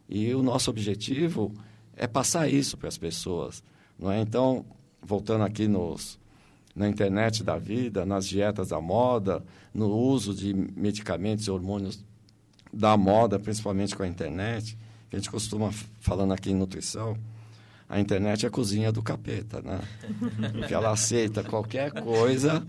E 0.08 0.34
o 0.34 0.42
nosso 0.42 0.68
objetivo 0.68 1.54
é 1.94 2.08
passar 2.08 2.48
isso 2.48 2.76
para 2.76 2.88
as 2.88 2.98
pessoas. 2.98 3.62
Não 3.96 4.10
é? 4.10 4.20
Então, 4.20 4.66
voltando 5.00 5.44
aqui 5.44 5.68
nos, 5.68 6.18
na 6.74 6.88
internet 6.88 7.44
da 7.44 7.58
vida, 7.58 8.06
nas 8.06 8.26
dietas 8.26 8.68
da 8.70 8.80
moda, 8.80 9.44
no 9.74 9.88
uso 9.88 10.34
de 10.34 10.54
medicamentos 10.54 11.46
e 11.46 11.50
hormônios 11.50 12.02
da 12.72 12.96
moda, 12.96 13.38
principalmente 13.38 13.94
com 13.94 14.02
a 14.02 14.08
internet, 14.08 14.76
que 15.10 15.16
a 15.16 15.18
gente 15.18 15.30
costuma, 15.30 15.70
falando 16.00 16.32
aqui 16.32 16.50
em 16.50 16.54
nutrição, 16.54 17.16
a 17.88 18.00
internet 18.00 18.46
é 18.46 18.48
a 18.48 18.50
cozinha 18.50 18.90
do 18.90 19.02
capeta, 19.02 19.60
né? 19.60 19.78
Porque 20.52 20.72
ela 20.72 20.92
aceita 20.92 21.44
qualquer 21.44 21.92
coisa 21.92 22.66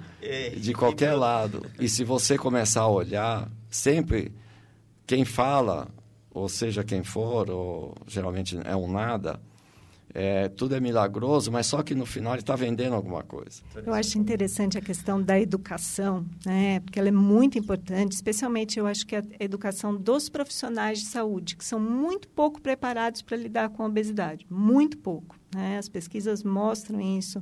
de 0.57 0.73
qualquer 0.73 1.13
lado. 1.13 1.65
E 1.79 1.87
se 1.87 2.03
você 2.03 2.37
começar 2.37 2.81
a 2.81 2.89
olhar, 2.89 3.49
sempre 3.69 4.33
quem 5.07 5.23
fala, 5.23 5.87
ou 6.29 6.49
seja 6.49 6.83
quem 6.83 7.05
for, 7.05 7.49
ou 7.49 7.95
geralmente 8.05 8.59
é 8.65 8.75
um 8.75 8.91
nada, 8.91 9.39
é, 10.13 10.47
tudo 10.49 10.75
é 10.75 10.79
milagroso, 10.79 11.51
mas 11.51 11.65
só 11.65 11.81
que 11.81 11.95
no 11.95 12.05
final 12.05 12.33
ele 12.33 12.41
está 12.41 12.55
vendendo 12.55 12.93
alguma 12.93 13.23
coisa. 13.23 13.61
Eu 13.85 13.93
acho 13.93 14.17
interessante 14.17 14.77
a 14.77 14.81
questão 14.81 15.21
da 15.21 15.39
educação, 15.39 16.25
né? 16.45 16.79
porque 16.79 16.99
ela 16.99 17.09
é 17.09 17.11
muito 17.11 17.57
importante, 17.57 18.11
especialmente 18.13 18.77
eu 18.77 18.85
acho 18.85 19.05
que 19.05 19.15
a 19.15 19.23
educação 19.39 19.95
dos 19.95 20.29
profissionais 20.29 20.99
de 20.99 21.05
saúde, 21.05 21.55
que 21.55 21.65
são 21.65 21.79
muito 21.79 22.27
pouco 22.27 22.61
preparados 22.61 23.21
para 23.21 23.37
lidar 23.37 23.69
com 23.69 23.83
a 23.83 23.87
obesidade, 23.87 24.45
muito 24.49 24.97
pouco. 24.97 25.35
Né? 25.53 25.77
As 25.77 25.89
pesquisas 25.89 26.43
mostram 26.43 26.99
isso. 27.01 27.41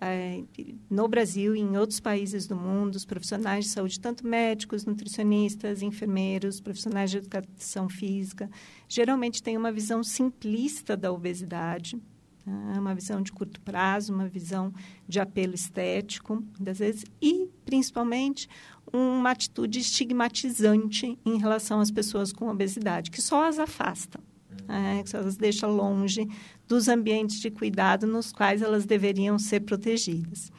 É, 0.00 0.44
no 0.88 1.08
Brasil 1.08 1.56
e 1.56 1.60
em 1.60 1.76
outros 1.76 1.98
países 1.98 2.46
do 2.46 2.54
mundo, 2.54 2.94
os 2.94 3.04
profissionais 3.04 3.64
de 3.64 3.70
saúde, 3.70 3.98
tanto 3.98 4.24
médicos, 4.24 4.84
nutricionistas, 4.84 5.82
enfermeiros, 5.82 6.60
profissionais 6.60 7.10
de 7.10 7.18
educação 7.18 7.88
física, 7.88 8.48
geralmente 8.88 9.42
têm 9.42 9.56
uma 9.56 9.72
visão 9.72 10.04
simplista 10.04 10.96
da 10.96 11.12
obesidade, 11.12 12.00
né? 12.46 12.78
uma 12.78 12.94
visão 12.94 13.20
de 13.20 13.32
curto 13.32 13.60
prazo, 13.60 14.14
uma 14.14 14.28
visão 14.28 14.72
de 15.06 15.18
apelo 15.18 15.54
estético, 15.54 16.36
muitas 16.36 16.78
vezes, 16.78 17.04
e, 17.20 17.48
principalmente, 17.64 18.48
uma 18.92 19.30
atitude 19.30 19.80
estigmatizante 19.80 21.18
em 21.24 21.38
relação 21.38 21.80
às 21.80 21.90
pessoas 21.90 22.32
com 22.32 22.48
obesidade, 22.48 23.10
que 23.10 23.20
só 23.20 23.48
as 23.48 23.58
afasta. 23.58 24.20
É, 24.68 25.02
que 25.02 25.10
só 25.10 25.18
as 25.18 25.36
deixa 25.36 25.66
longe 25.66 26.26
dos 26.66 26.88
ambientes 26.88 27.40
de 27.40 27.50
cuidado 27.50 28.06
nos 28.06 28.32
quais 28.32 28.62
elas 28.62 28.84
deveriam 28.84 29.38
ser 29.38 29.60
protegidas. 29.60 30.50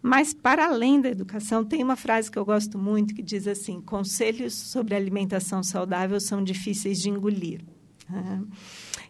Mas, 0.00 0.32
para 0.32 0.66
além 0.66 1.00
da 1.00 1.08
educação, 1.08 1.64
tem 1.64 1.82
uma 1.82 1.96
frase 1.96 2.30
que 2.30 2.38
eu 2.38 2.44
gosto 2.44 2.78
muito 2.78 3.14
que 3.14 3.22
diz 3.22 3.46
assim: 3.48 3.80
conselhos 3.80 4.54
sobre 4.54 4.94
alimentação 4.94 5.62
saudável 5.62 6.20
são 6.20 6.42
difíceis 6.42 7.00
de 7.00 7.10
engolir. 7.10 7.60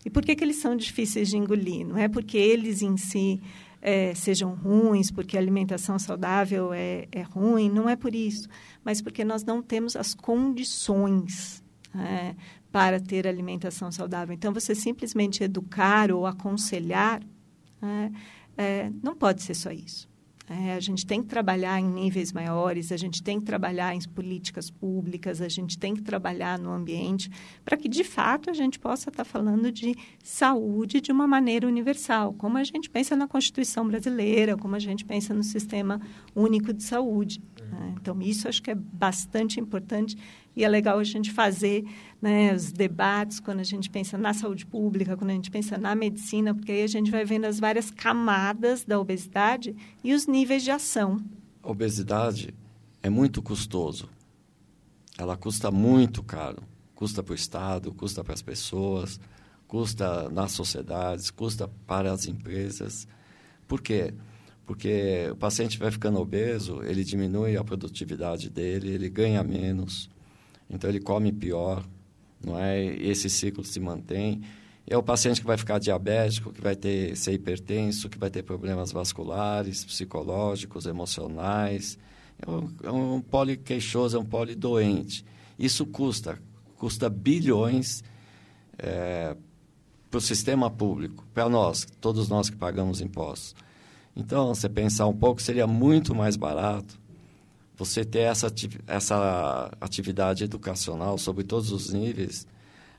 E 0.04 0.10
por 0.10 0.24
que, 0.24 0.34
que 0.34 0.42
eles 0.42 0.56
são 0.56 0.74
difíceis 0.74 1.28
de 1.28 1.36
engolir? 1.36 1.86
Não 1.86 1.98
é 1.98 2.08
porque 2.08 2.36
eles 2.36 2.82
em 2.82 2.96
si 2.96 3.40
é, 3.80 4.14
sejam 4.14 4.54
ruins, 4.54 5.10
porque 5.10 5.36
a 5.36 5.40
alimentação 5.40 5.98
saudável 5.98 6.72
é, 6.72 7.06
é 7.12 7.22
ruim, 7.22 7.70
não 7.70 7.88
é 7.88 7.94
por 7.94 8.14
isso, 8.14 8.48
mas 8.84 9.00
porque 9.00 9.24
nós 9.24 9.44
não 9.44 9.62
temos 9.62 9.94
as 9.96 10.14
condições. 10.14 11.62
É, 11.94 12.34
para 12.70 13.00
ter 13.00 13.26
alimentação 13.26 13.90
saudável. 13.90 14.34
Então, 14.34 14.52
você 14.52 14.74
simplesmente 14.74 15.42
educar 15.42 16.12
ou 16.12 16.26
aconselhar 16.26 17.22
é, 17.82 18.10
é, 18.56 18.92
não 19.02 19.14
pode 19.14 19.42
ser 19.42 19.54
só 19.54 19.70
isso. 19.70 20.08
É, 20.50 20.72
a 20.72 20.80
gente 20.80 21.04
tem 21.04 21.20
que 21.20 21.28
trabalhar 21.28 21.78
em 21.78 21.84
níveis 21.84 22.32
maiores, 22.32 22.90
a 22.90 22.96
gente 22.96 23.22
tem 23.22 23.38
que 23.38 23.44
trabalhar 23.44 23.94
em 23.94 24.00
políticas 24.08 24.70
públicas, 24.70 25.42
a 25.42 25.48
gente 25.48 25.78
tem 25.78 25.94
que 25.94 26.00
trabalhar 26.00 26.58
no 26.58 26.70
ambiente 26.70 27.30
para 27.62 27.76
que, 27.76 27.86
de 27.86 28.02
fato, 28.02 28.48
a 28.48 28.54
gente 28.54 28.78
possa 28.78 29.10
estar 29.10 29.26
falando 29.26 29.70
de 29.70 29.94
saúde 30.24 31.02
de 31.02 31.12
uma 31.12 31.26
maneira 31.26 31.68
universal, 31.68 32.32
como 32.32 32.56
a 32.56 32.64
gente 32.64 32.88
pensa 32.88 33.14
na 33.14 33.28
Constituição 33.28 33.86
brasileira, 33.86 34.56
como 34.56 34.74
a 34.74 34.78
gente 34.78 35.04
pensa 35.04 35.34
no 35.34 35.42
Sistema 35.42 36.00
Único 36.34 36.72
de 36.72 36.82
Saúde. 36.82 37.42
Né? 37.70 37.94
Então, 38.00 38.20
isso 38.20 38.48
acho 38.48 38.62
que 38.62 38.70
é 38.70 38.74
bastante 38.74 39.60
importante 39.60 40.16
e 40.56 40.64
é 40.64 40.68
legal 40.68 40.98
a 40.98 41.04
gente 41.04 41.30
fazer 41.30 41.84
né, 42.20 42.52
os 42.54 42.72
debates 42.72 43.38
quando 43.38 43.60
a 43.60 43.64
gente 43.64 43.88
pensa 43.88 44.18
na 44.18 44.34
saúde 44.34 44.66
pública, 44.66 45.16
quando 45.16 45.30
a 45.30 45.34
gente 45.34 45.50
pensa 45.50 45.78
na 45.78 45.94
medicina, 45.94 46.54
porque 46.54 46.72
aí 46.72 46.82
a 46.82 46.88
gente 46.88 47.10
vai 47.10 47.24
vendo 47.24 47.44
as 47.44 47.60
várias 47.60 47.90
camadas 47.90 48.84
da 48.84 48.98
obesidade 48.98 49.76
e 50.02 50.12
os 50.12 50.26
níveis 50.26 50.62
de 50.64 50.70
ação. 50.70 51.18
A 51.62 51.70
obesidade 51.70 52.54
é 53.02 53.10
muito 53.10 53.40
custoso. 53.40 54.08
Ela 55.16 55.36
custa 55.36 55.70
muito 55.70 56.22
caro. 56.22 56.62
Custa 56.94 57.22
para 57.22 57.32
o 57.32 57.36
Estado, 57.36 57.92
custa 57.92 58.24
para 58.24 58.34
as 58.34 58.42
pessoas, 58.42 59.20
custa 59.68 60.28
nas 60.30 60.52
sociedades, 60.52 61.30
custa 61.30 61.68
para 61.86 62.12
as 62.12 62.26
empresas. 62.26 63.06
Por 63.68 63.80
quê? 63.80 64.12
Porque 64.12 64.27
o 64.72 65.36
paciente 65.36 65.78
vai 65.78 65.90
ficando 65.90 66.18
obeso, 66.18 66.82
ele 66.82 67.04
diminui 67.04 67.56
a 67.56 67.64
produtividade 67.64 68.50
dele, 68.50 68.90
ele 68.90 69.08
ganha 69.08 69.42
menos, 69.42 70.10
então 70.68 70.90
ele 70.90 71.00
come 71.00 71.32
pior, 71.32 71.84
não 72.44 72.58
é? 72.58 72.84
Esse 72.84 73.30
ciclo 73.30 73.64
se 73.64 73.80
mantém. 73.80 74.42
É 74.86 74.96
o 74.96 75.02
paciente 75.02 75.40
que 75.40 75.46
vai 75.46 75.58
ficar 75.58 75.78
diabético, 75.78 76.52
que 76.52 76.60
vai 76.60 76.74
ter 76.74 77.16
ser 77.16 77.32
hipertenso, 77.32 78.08
que 78.08 78.18
vai 78.18 78.30
ter 78.30 78.42
problemas 78.42 78.90
vasculares, 78.90 79.84
psicológicos, 79.84 80.86
emocionais. 80.86 81.98
É 82.40 82.50
um, 82.50 82.70
é 82.82 82.90
um 82.90 83.20
poliqueixoso, 83.20 84.16
é 84.16 84.20
um 84.20 84.24
polidoente. 84.24 85.24
Isso 85.58 85.84
custa, 85.84 86.38
custa 86.76 87.10
bilhões 87.10 88.02
é, 88.78 89.36
para 90.10 90.18
o 90.18 90.20
sistema 90.20 90.70
público, 90.70 91.26
para 91.34 91.48
nós, 91.48 91.86
todos 92.00 92.28
nós 92.28 92.48
que 92.48 92.56
pagamos 92.56 93.00
impostos. 93.00 93.54
Então, 94.18 94.52
você 94.52 94.68
pensar 94.68 95.06
um 95.06 95.16
pouco, 95.16 95.40
seria 95.40 95.64
muito 95.64 96.12
mais 96.12 96.34
barato 96.34 96.98
você 97.76 98.04
ter 98.04 98.22
essa, 98.22 98.52
essa 98.88 99.70
atividade 99.80 100.42
educacional 100.42 101.16
sobre 101.16 101.44
todos 101.44 101.70
os 101.70 101.92
níveis, 101.92 102.44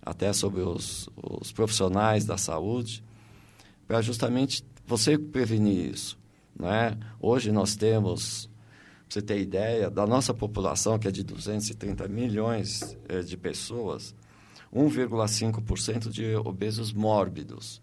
até 0.01 0.31
sobre 0.31 0.61
os, 0.61 1.09
os 1.17 1.51
profissionais 1.51 2.23
da 2.23 2.37
saúde, 2.37 3.03
para 3.85 4.01
justamente 4.01 4.63
você 4.87 5.17
prevenir 5.17 5.93
isso. 5.93 6.17
Né? 6.57 6.97
Hoje 7.19 7.51
nós 7.51 7.75
temos, 7.75 8.49
para 9.09 9.15
você 9.15 9.21
ter 9.21 9.41
ideia, 9.41 9.89
da 9.89 10.07
nossa 10.07 10.33
população, 10.33 10.97
que 10.97 11.09
é 11.09 11.11
de 11.11 11.21
230 11.21 12.07
milhões 12.07 12.97
eh, 13.09 13.19
de 13.19 13.35
pessoas, 13.35 14.15
1,5% 14.73 16.09
de 16.09 16.33
obesos 16.37 16.93
mórbidos. 16.93 17.81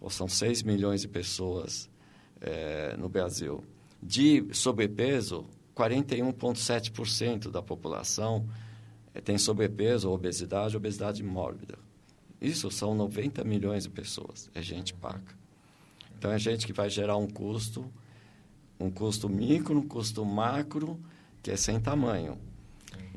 Ou 0.00 0.10
são 0.10 0.28
6 0.28 0.62
milhões 0.62 1.00
de 1.00 1.08
pessoas 1.08 1.90
eh, 2.46 2.94
no 2.96 3.08
Brasil. 3.08 3.62
De 4.02 4.46
sobrepeso, 4.52 5.44
41,7% 5.76 7.50
da 7.50 7.60
população 7.60 8.48
eh, 9.12 9.20
tem 9.20 9.36
sobrepeso, 9.36 10.10
obesidade, 10.10 10.76
obesidade 10.76 11.22
mórbida. 11.22 11.76
Isso 12.40 12.70
são 12.70 12.94
90 12.94 13.42
milhões 13.44 13.82
de 13.82 13.90
pessoas, 13.90 14.48
é 14.54 14.62
gente 14.62 14.94
paga. 14.94 15.34
Então, 16.16 16.30
é 16.30 16.38
gente 16.38 16.66
que 16.66 16.72
vai 16.72 16.88
gerar 16.88 17.16
um 17.16 17.26
custo, 17.26 17.84
um 18.78 18.90
custo 18.90 19.28
micro, 19.28 19.78
um 19.78 19.86
custo 19.86 20.24
macro, 20.24 20.98
que 21.42 21.50
é 21.50 21.56
sem 21.56 21.80
tamanho. 21.80 22.38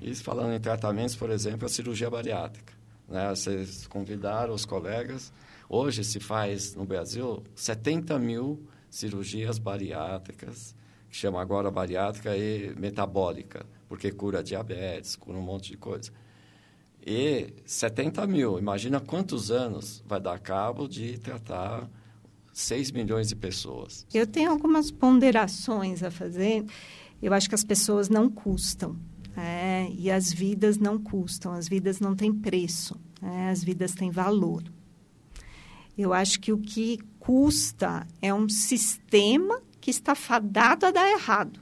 Isso 0.02 0.24
falando 0.24 0.54
em 0.54 0.60
tratamentos, 0.60 1.16
por 1.16 1.30
exemplo, 1.30 1.66
a 1.66 1.70
cirurgia 1.70 2.10
bariátrica. 2.10 2.74
Né? 3.08 3.30
Vocês 3.30 3.88
convidaram 3.88 4.54
os 4.54 4.66
colegas. 4.66 5.32
Hoje 5.70 6.04
se 6.04 6.20
faz 6.20 6.76
no 6.76 6.86
Brasil 6.86 7.44
70 7.56 8.18
mil 8.18 8.68
cirurgias 8.90 9.60
bariátricas 9.60 10.76
que 11.10 11.16
chama 11.16 11.42
agora 11.42 11.72
bariátrica 11.72 12.38
e 12.38 12.74
metabólica, 12.76 13.66
porque 13.88 14.12
cura 14.12 14.44
diabetes, 14.44 15.16
cura 15.16 15.38
um 15.38 15.42
monte 15.42 15.72
de 15.72 15.78
coisa. 15.78 16.12
E 17.06 17.54
70 17.66 18.28
mil, 18.28 18.60
imagina 18.60 19.00
quantos 19.00 19.50
anos 19.50 20.04
vai 20.06 20.20
dar 20.20 20.40
cabo 20.40 20.88
de 20.88 21.18
tratar 21.18 21.90
6 22.54 22.92
milhões 22.92 23.30
de 23.30 23.36
pessoas. 23.36 24.06
Eu 24.14 24.28
tenho 24.28 24.52
algumas 24.52 24.92
ponderações 24.92 26.04
a 26.04 26.12
fazer. 26.12 26.66
Eu 27.22 27.34
acho 27.34 27.50
que 27.50 27.56
as 27.56 27.64
pessoas 27.64 28.10
não 28.10 28.30
custam. 28.30 28.96
É, 29.38 29.88
e 29.92 30.12
as 30.12 30.34
vidas 30.34 30.78
não 30.78 31.00
custam, 31.00 31.54
as 31.54 31.68
vidas 31.68 32.02
não 32.02 32.14
têm 32.14 32.34
preço, 32.34 33.00
é, 33.22 33.50
as 33.50 33.64
vidas 33.64 33.94
têm 33.94 34.12
valor. 34.12 34.64
Eu 35.98 36.12
acho 36.12 36.40
que 36.42 36.52
o 36.52 36.58
que 36.58 37.00
custa 37.20 38.08
é 38.22 38.34
um 38.34 38.48
sistema 38.50 39.62
que 39.80 39.92
está 39.92 40.16
fadado 40.16 40.86
a 40.86 40.92
dar 40.92 41.10
errado. 41.10 41.60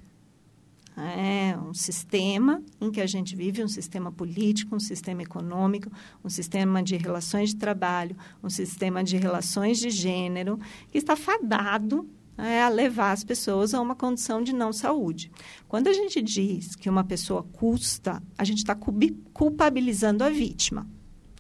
É 0.95 1.55
um 1.59 1.75
sistema 1.75 2.63
em 2.81 2.89
que 2.89 2.99
a 2.99 3.05
gente 3.05 3.35
vive, 3.35 3.63
um 3.63 3.67
sistema 3.67 4.11
político, 4.11 4.75
um 4.75 4.79
sistema 4.79 5.21
econômico, 5.21 5.91
um 6.23 6.29
sistema 6.29 6.81
de 6.81 6.97
relações 6.97 7.49
de 7.49 7.57
trabalho, 7.57 8.17
um 8.43 8.49
sistema 8.49 9.03
de 9.03 9.15
relações 9.15 9.77
de 9.77 9.91
gênero, 9.91 10.59
que 10.91 10.97
está 10.97 11.15
fadado 11.15 12.09
é, 12.35 12.63
a 12.63 12.69
levar 12.69 13.11
as 13.11 13.23
pessoas 13.23 13.75
a 13.75 13.81
uma 13.81 13.95
condição 13.95 14.41
de 14.41 14.53
não 14.53 14.73
saúde. 14.73 15.31
Quando 15.67 15.87
a 15.87 15.93
gente 15.93 16.19
diz 16.19 16.75
que 16.75 16.89
uma 16.89 17.03
pessoa 17.03 17.43
custa, 17.43 18.21
a 18.35 18.43
gente 18.43 18.59
está 18.59 18.75
culpabilizando 18.75 20.23
a 20.23 20.29
vítima. 20.29 20.87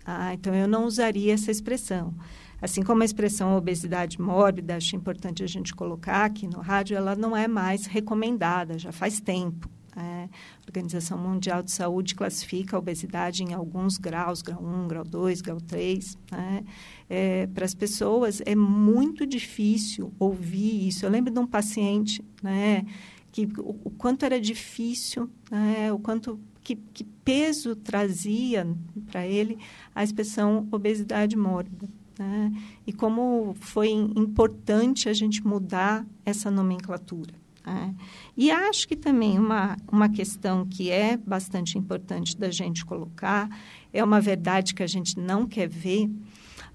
Ah, 0.05 0.33
então, 0.35 0.53
eu 0.55 0.67
não 0.67 0.85
usaria 0.85 1.33
essa 1.33 1.51
expressão. 1.51 2.13
Assim 2.61 2.81
como 2.81 3.01
a 3.03 3.05
expressão 3.05 3.55
obesidade 3.55 4.19
mórbida, 4.19 4.75
acho 4.75 4.95
importante 4.95 5.43
a 5.43 5.47
gente 5.47 5.75
colocar 5.75 6.25
aqui 6.25 6.47
no 6.47 6.59
rádio, 6.59 6.97
ela 6.97 7.15
não 7.15 7.37
é 7.37 7.47
mais 7.47 7.85
recomendada, 7.85 8.79
já 8.79 8.91
faz 8.91 9.19
tempo. 9.19 9.69
É, 9.95 10.25
a 10.25 10.29
Organização 10.67 11.17
Mundial 11.17 11.63
de 11.63 11.71
Saúde 11.71 12.13
classifica 12.13 12.75
a 12.75 12.79
obesidade 12.79 13.43
em 13.43 13.53
alguns 13.53 13.97
graus, 13.97 14.43
grau 14.43 14.63
1, 14.63 14.87
grau 14.87 15.03
2, 15.03 15.41
grau 15.41 15.59
3. 15.59 16.17
Né? 16.31 16.63
É, 17.09 17.47
Para 17.47 17.65
as 17.65 17.73
pessoas 17.73 18.39
é 18.45 18.55
muito 18.55 19.25
difícil 19.25 20.13
ouvir 20.19 20.87
isso. 20.87 21.03
Eu 21.03 21.09
lembro 21.09 21.33
de 21.33 21.39
um 21.39 21.47
paciente 21.47 22.23
né, 22.43 22.85
que 23.31 23.47
o, 23.57 23.75
o 23.85 23.89
quanto 23.89 24.23
era 24.23 24.39
difícil, 24.39 25.27
né, 25.49 25.91
o 25.91 25.97
quanto 25.97 26.39
que, 26.63 26.75
que 26.75 27.03
peso 27.03 27.75
trazia 27.75 28.67
para 29.09 29.25
ele 29.25 29.57
a 29.95 30.03
expressão 30.03 30.67
obesidade 30.71 31.35
mórbida. 31.35 31.89
Né? 32.19 32.51
E 32.85 32.93
como 32.93 33.55
foi 33.59 33.89
importante 33.89 35.09
a 35.09 35.13
gente 35.13 35.45
mudar 35.45 36.05
essa 36.25 36.49
nomenclatura. 36.49 37.33
Né? 37.65 37.95
E 38.35 38.49
acho 38.49 38.87
que 38.87 38.95
também 38.95 39.37
uma, 39.37 39.77
uma 39.91 40.09
questão 40.09 40.65
que 40.65 40.89
é 40.89 41.17
bastante 41.17 41.77
importante 41.77 42.37
da 42.37 42.49
gente 42.49 42.85
colocar 42.85 43.49
é 43.93 44.03
uma 44.03 44.21
verdade 44.21 44.73
que 44.73 44.83
a 44.83 44.87
gente 44.87 45.19
não 45.19 45.45
quer 45.45 45.67
ver, 45.67 46.09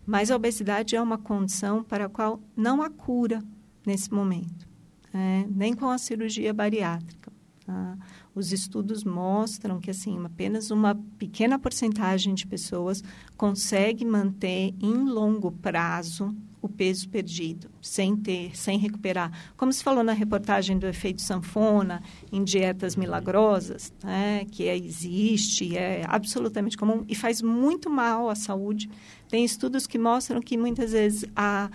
mas 0.04 0.30
a 0.30 0.36
obesidade 0.36 0.96
é 0.96 1.02
uma 1.02 1.18
condição 1.18 1.82
para 1.82 2.06
a 2.06 2.08
qual 2.08 2.40
não 2.56 2.82
há 2.82 2.90
cura 2.90 3.42
nesse 3.86 4.12
momento, 4.12 4.68
né? 5.12 5.46
nem 5.50 5.74
com 5.74 5.88
a 5.88 5.98
cirurgia 5.98 6.52
bariátrica. 6.52 7.21
Tá? 7.64 7.96
Os 8.34 8.52
estudos 8.52 9.04
mostram 9.04 9.78
que 9.80 9.90
assim 9.90 10.18
apenas 10.24 10.70
uma 10.70 10.94
pequena 11.18 11.58
porcentagem 11.58 12.34
de 12.34 12.46
pessoas 12.46 13.02
consegue 13.36 14.04
manter 14.04 14.74
em 14.80 15.04
longo 15.04 15.52
prazo 15.52 16.34
o 16.60 16.68
peso 16.68 17.08
perdido, 17.08 17.68
sem 17.80 18.16
ter, 18.16 18.56
sem 18.56 18.78
recuperar. 18.78 19.32
Como 19.56 19.72
se 19.72 19.82
falou 19.82 20.04
na 20.04 20.12
reportagem 20.12 20.78
do 20.78 20.86
efeito 20.86 21.20
sanfona 21.20 22.00
em 22.30 22.44
dietas 22.44 22.94
milagrosas, 22.94 23.92
né, 24.02 24.44
que 24.44 24.68
é, 24.68 24.76
existe, 24.76 25.76
é 25.76 26.04
absolutamente 26.06 26.76
comum 26.76 27.04
e 27.08 27.16
faz 27.16 27.42
muito 27.42 27.90
mal 27.90 28.30
à 28.30 28.36
saúde. 28.36 28.88
Tem 29.28 29.44
estudos 29.44 29.88
que 29.88 29.98
mostram 29.98 30.40
que 30.40 30.56
muitas 30.56 30.92
vezes 30.92 31.24
a, 31.34 31.68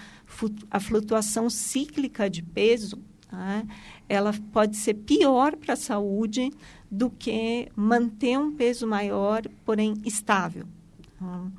a 0.71 0.79
flutuação 0.79 1.49
cíclica 1.49 2.29
de 2.29 2.41
peso 2.41 2.97
né, 3.31 3.67
ela 4.07 4.33
pode 4.51 4.77
ser 4.77 4.93
pior 4.93 5.55
para 5.55 5.73
a 5.73 5.77
saúde 5.77 6.51
do 6.89 7.09
que 7.09 7.67
manter 7.75 8.37
um 8.37 8.51
peso 8.51 8.87
maior, 8.87 9.41
porém 9.65 9.95
estável. 10.05 10.65
Hum. 11.21 11.51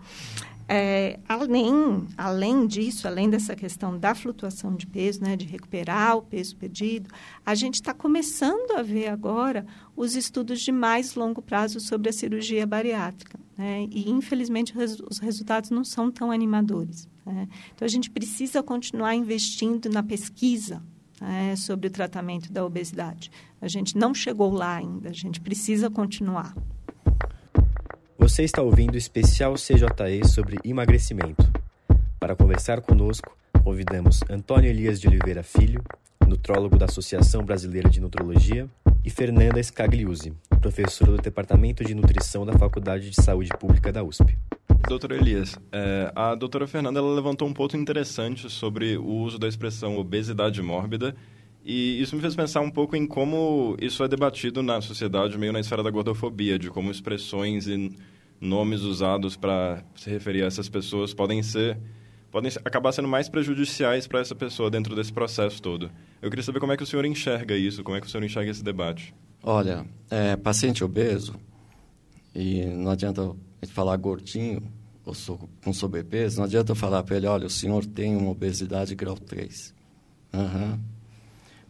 É, 0.71 1.19
além, 1.27 2.07
além 2.15 2.67
disso, 2.67 3.09
além 3.09 3.31
dessa 3.31 3.57
questão 3.57 3.99
da 3.99 4.15
flutuação 4.15 4.77
de 4.77 4.87
peso, 4.87 5.23
né, 5.23 5.35
de 5.35 5.47
recuperar 5.47 6.19
o 6.19 6.23
peso 6.23 6.55
perdido, 6.57 7.09
a 7.45 7.55
gente 7.55 7.77
está 7.77 7.95
começando 7.95 8.73
a 8.73 8.83
ver 8.83 9.09
agora 9.09 9.65
os 9.97 10.15
estudos 10.15 10.61
de 10.61 10.71
mais 10.71 11.15
longo 11.15 11.41
prazo 11.41 11.81
sobre 11.81 12.11
a 12.11 12.13
cirurgia 12.13 12.67
bariátrica. 12.67 13.41
Né, 13.57 13.89
e, 13.91 14.11
infelizmente, 14.11 14.75
os 14.77 15.19
resultados 15.19 15.71
não 15.71 15.85
são 15.85 16.11
tão 16.11 16.31
animadores. 16.31 17.09
Né? 17.25 17.49
Então, 17.75 17.87
a 17.87 17.89
gente 17.89 18.11
precisa 18.11 18.63
continuar 18.63 19.15
investindo 19.15 19.89
na 19.89 20.03
pesquisa 20.03 20.83
é, 21.23 21.57
sobre 21.57 21.89
o 21.89 21.91
tratamento 21.91 22.53
da 22.53 22.65
obesidade. 22.65 23.31
A 23.61 23.69
gente 23.69 23.97
não 23.97 24.15
chegou 24.15 24.53
lá 24.53 24.77
ainda, 24.77 25.11
a 25.11 25.13
gente 25.13 25.41
precisa 25.41 25.91
continuar. 25.91 26.55
Você 28.19 28.43
está 28.43 28.63
ouvindo 28.63 28.95
o 28.95 28.99
especial 28.99 29.55
CJE 29.55 30.27
sobre 30.27 30.59
emagrecimento. 30.65 31.51
Para 32.19 32.35
conversar 32.35 32.81
conosco, 32.81 33.37
convidamos 33.63 34.21
Antônio 34.29 34.69
Elias 34.69 35.01
de 35.01 35.09
Oliveira 35.09 35.43
Filho, 35.43 35.83
nutrólogo 36.27 36.77
da 36.77 36.87
Associação 36.87 37.45
Brasileira 37.45 37.89
de 37.89 38.01
Nutrologia, 38.01 38.69
e 39.05 39.11
Fernanda 39.11 39.63
Scagliuzzi, 39.63 40.35
professora 40.61 41.13
do 41.13 41.23
Departamento 41.23 41.83
de 41.83 41.95
Nutrição 41.95 42.45
da 42.45 42.53
Faculdade 42.59 43.09
de 43.09 43.23
Saúde 43.23 43.51
Pública 43.59 43.91
da 43.91 44.03
USP. 44.03 44.37
Doutor 44.87 45.13
Elias, 45.13 45.59
é, 45.73 46.13
a 46.15 46.35
doutora 46.35 46.67
Fernanda 46.67 47.03
levantou 47.03 47.49
um 47.49 47.53
ponto 47.53 47.77
interessante 47.77 48.49
sobre 48.49 48.97
o 48.97 49.07
uso 49.07 49.39
da 49.39 49.49
expressão 49.49 49.99
obesidade 49.99 50.63
mórbida 50.63 51.15
e 51.65 52.01
isso 52.01 52.17
me 52.17 52.23
fez 52.23 52.35
pensar 52.35 52.61
um 52.61 52.71
pouco 52.71 52.97
em 52.97 53.07
como 53.07 53.77
isso 53.81 54.03
é 54.03 54.09
debatido 54.09 54.63
na 54.63 54.81
sociedade, 54.81 55.37
meio 55.37 55.53
na 55.53 55.61
esfera 55.61 55.83
da 55.83 55.91
gordofobia, 55.91 56.59
de 56.59 56.71
como 56.71 56.91
expressões 56.91 57.67
e 57.67 57.95
nomes 58.41 58.83
usados 58.83 59.37
para 59.37 59.85
se 59.95 60.09
referir 60.09 60.45
a 60.45 60.47
essas 60.47 60.69
pessoas 60.69 61.13
podem 61.13 61.43
ser 61.43 61.79
podem 62.31 62.51
acabar 62.65 62.93
sendo 62.93 63.09
mais 63.09 63.29
prejudiciais 63.29 64.07
para 64.07 64.21
essa 64.21 64.35
pessoa 64.35 64.71
dentro 64.71 64.95
desse 64.95 65.13
processo 65.13 65.61
todo. 65.61 65.91
Eu 66.23 66.31
queria 66.31 66.43
saber 66.43 66.61
como 66.61 66.73
é 66.73 66.77
que 66.77 66.83
o 66.83 66.87
senhor 66.87 67.05
enxerga 67.05 67.57
isso, 67.57 67.83
como 67.83 67.97
é 67.97 68.01
que 68.01 68.07
o 68.07 68.11
senhor 68.11 68.25
enxerga 68.25 68.51
esse 68.51 68.63
debate. 68.63 69.15
Olha, 69.43 69.87
é, 70.11 70.37
paciente 70.37 70.85
obeso, 70.85 71.35
e 72.35 72.65
não 72.67 72.91
adianta 72.91 73.35
a 73.61 73.67
gente 73.67 73.75
falar 73.75 73.97
gordinho, 73.97 74.63
ou 75.05 75.15
com 75.65 75.73
sobrepeso, 75.73 76.39
não 76.39 76.45
adianta 76.45 76.73
eu 76.73 76.77
falar 76.77 77.03
para 77.03 77.17
ele, 77.17 77.27
olha, 77.27 77.47
o 77.47 77.51
senhor 77.51 77.85
tem 77.87 78.15
uma 78.15 78.31
obesidade 78.31 78.95
grau 78.95 79.17
3. 79.17 79.75
Uhum. 80.35 80.79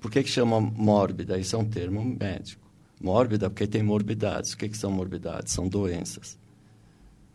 Por 0.00 0.10
que, 0.10 0.22
que 0.22 0.28
chama 0.28 0.60
mórbida? 0.60 1.38
Isso 1.38 1.54
é 1.54 1.58
um 1.58 1.64
termo 1.64 2.04
médico. 2.04 2.68
Mórbida 3.00 3.48
porque 3.48 3.66
tem 3.66 3.82
morbidades. 3.82 4.52
O 4.52 4.58
que, 4.58 4.68
que 4.68 4.76
são 4.76 4.90
morbidades? 4.90 5.52
São 5.52 5.68
doenças. 5.68 6.38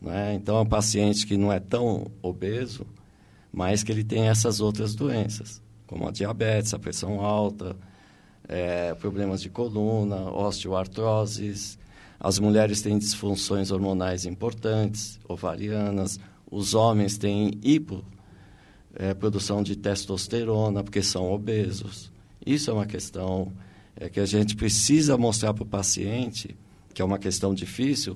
Né? 0.02 0.34
Então, 0.34 0.58
é 0.58 0.62
um 0.62 0.66
paciente 0.66 1.26
que 1.26 1.38
não 1.38 1.52
é 1.52 1.60
tão 1.60 2.12
obeso, 2.22 2.86
mas 3.52 3.84
que 3.84 3.92
ele 3.92 4.04
tem 4.04 4.28
essas 4.28 4.60
outras 4.60 4.94
doenças, 4.96 5.62
como 5.88 6.08
a 6.08 6.12
diabetes, 6.12 6.74
a 6.74 6.80
pressão 6.80 7.22
alta, 7.22 7.78
é, 8.48 8.94
problemas 8.96 9.42
de 9.42 9.50
coluna, 9.50 10.30
osteoartroses, 10.32 11.78
as 12.24 12.40
mulheres 12.40 12.82
têm 12.82 12.98
disfunções 12.98 13.70
hormonais 13.70 14.26
importantes, 14.26 15.20
ovarianas. 15.28 16.18
Os 16.50 16.74
homens 16.74 17.18
têm 17.18 17.60
hipoprodução 17.62 19.60
é, 19.60 19.64
de 19.64 19.76
testosterona, 19.76 20.82
porque 20.82 21.04
são 21.04 21.30
obesos. 21.30 22.10
Isso 22.46 22.72
é 22.72 22.74
uma 22.74 22.86
questão 22.86 23.52
é, 23.98 24.08
que 24.08 24.22
a 24.22 24.26
gente 24.26 24.56
precisa 24.56 25.18
mostrar 25.18 25.54
para 25.54 25.64
o 25.64 25.68
paciente, 25.68 26.56
que 26.94 27.02
é 27.02 27.06
uma 27.06 27.20
questão 27.20 27.54
difícil, 27.54 28.16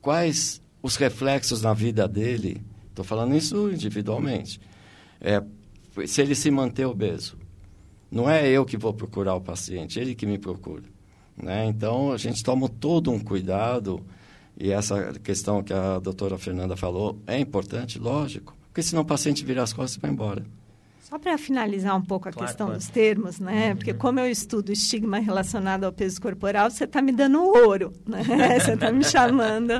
quais 0.00 0.62
os 0.82 0.96
reflexos 0.96 1.60
na 1.60 1.74
vida 1.74 2.08
dele. 2.08 2.62
Estou 2.88 3.04
falando 3.04 3.36
isso 3.36 3.70
individualmente. 3.70 4.58
É, 5.20 5.42
se 6.06 6.22
ele 6.22 6.34
se 6.34 6.50
manter 6.50 6.86
obeso. 6.86 7.36
Não 8.10 8.30
é 8.30 8.48
eu 8.48 8.64
que 8.64 8.78
vou 8.78 8.94
procurar 8.94 9.34
o 9.34 9.42
paciente, 9.42 10.00
ele 10.00 10.14
que 10.14 10.24
me 10.24 10.38
procura. 10.38 10.84
Né? 11.42 11.66
Então, 11.66 12.12
a 12.12 12.16
gente 12.16 12.42
toma 12.42 12.68
todo 12.68 13.10
um 13.10 13.18
cuidado, 13.18 14.04
e 14.58 14.70
essa 14.70 15.14
questão 15.22 15.62
que 15.62 15.72
a 15.72 15.98
doutora 15.98 16.36
Fernanda 16.36 16.76
falou 16.76 17.18
é 17.26 17.38
importante, 17.38 17.98
lógico, 17.98 18.54
porque 18.68 18.82
senão 18.82 19.02
o 19.02 19.06
paciente 19.06 19.44
vira 19.44 19.62
as 19.62 19.72
costas 19.72 19.96
e 19.96 20.00
vai 20.00 20.10
embora. 20.10 20.44
Só 21.00 21.18
para 21.18 21.36
finalizar 21.38 21.96
um 21.96 22.02
pouco 22.02 22.28
a 22.28 22.32
claro, 22.32 22.46
questão 22.46 22.66
claro. 22.66 22.78
dos 22.78 22.88
termos, 22.88 23.40
né? 23.40 23.70
Uhum. 23.70 23.76
Porque 23.76 23.92
como 23.92 24.20
eu 24.20 24.30
estudo 24.30 24.70
estigma 24.70 25.18
relacionado 25.18 25.82
ao 25.82 25.92
peso 25.92 26.20
corporal, 26.20 26.70
você 26.70 26.84
está 26.84 27.02
me 27.02 27.10
dando 27.10 27.42
ouro, 27.42 27.92
né? 28.06 28.22
você 28.60 28.74
está 28.74 28.92
me 28.92 29.02
chamando 29.02 29.72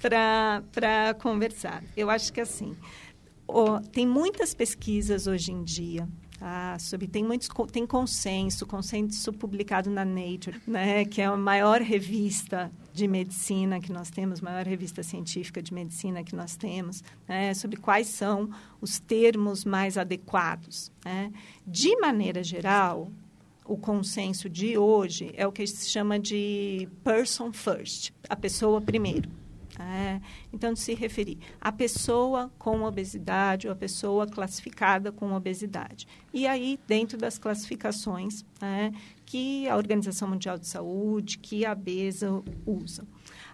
para 0.00 1.14
conversar. 1.20 1.82
Eu 1.94 2.08
acho 2.08 2.32
que 2.32 2.40
assim, 2.40 2.74
oh, 3.46 3.78
tem 3.92 4.06
muitas 4.06 4.54
pesquisas 4.54 5.26
hoje 5.26 5.52
em 5.52 5.62
dia 5.62 6.08
sobre 6.78 7.06
tem 7.06 7.22
muitos 7.22 7.48
tem 7.70 7.86
consenso, 7.86 8.66
consenso 8.66 9.32
publicado 9.32 9.90
na 9.90 10.04
Nature, 10.04 10.60
né, 10.66 11.04
que 11.04 11.20
é 11.20 11.26
a 11.26 11.36
maior 11.36 11.80
revista 11.80 12.70
de 12.92 13.06
medicina 13.06 13.80
que 13.80 13.92
nós 13.92 14.10
temos, 14.10 14.40
maior 14.40 14.64
revista 14.64 15.02
científica 15.02 15.62
de 15.62 15.72
medicina 15.72 16.24
que 16.24 16.34
nós 16.34 16.56
temos, 16.56 17.04
né, 17.28 17.52
sobre 17.54 17.76
quais 17.76 18.06
são 18.06 18.50
os 18.80 18.98
termos 18.98 19.64
mais 19.64 19.98
adequados. 19.98 20.90
Né? 21.04 21.32
De 21.66 21.96
maneira 22.00 22.42
geral, 22.42 23.10
o 23.64 23.76
consenso 23.76 24.48
de 24.48 24.76
hoje 24.76 25.32
é 25.36 25.46
o 25.46 25.52
que 25.52 25.66
se 25.66 25.88
chama 25.88 26.18
de 26.18 26.88
person 27.04 27.52
first, 27.52 28.12
a 28.28 28.34
pessoa 28.34 28.80
primeiro. 28.80 29.39
É, 29.82 30.20
então, 30.52 30.76
se 30.76 30.94
referir 30.94 31.38
à 31.58 31.72
pessoa 31.72 32.52
com 32.58 32.82
obesidade 32.82 33.66
ou 33.66 33.72
a 33.72 33.76
pessoa 33.76 34.26
classificada 34.26 35.10
com 35.10 35.32
obesidade. 35.32 36.06
E 36.34 36.46
aí, 36.46 36.78
dentro 36.86 37.16
das 37.16 37.38
classificações 37.38 38.44
é, 38.60 38.92
que 39.24 39.66
a 39.68 39.76
Organização 39.76 40.28
Mundial 40.28 40.58
de 40.58 40.66
Saúde, 40.66 41.38
que 41.38 41.64
a 41.64 41.74
BESA 41.74 42.42
usa. 42.66 43.06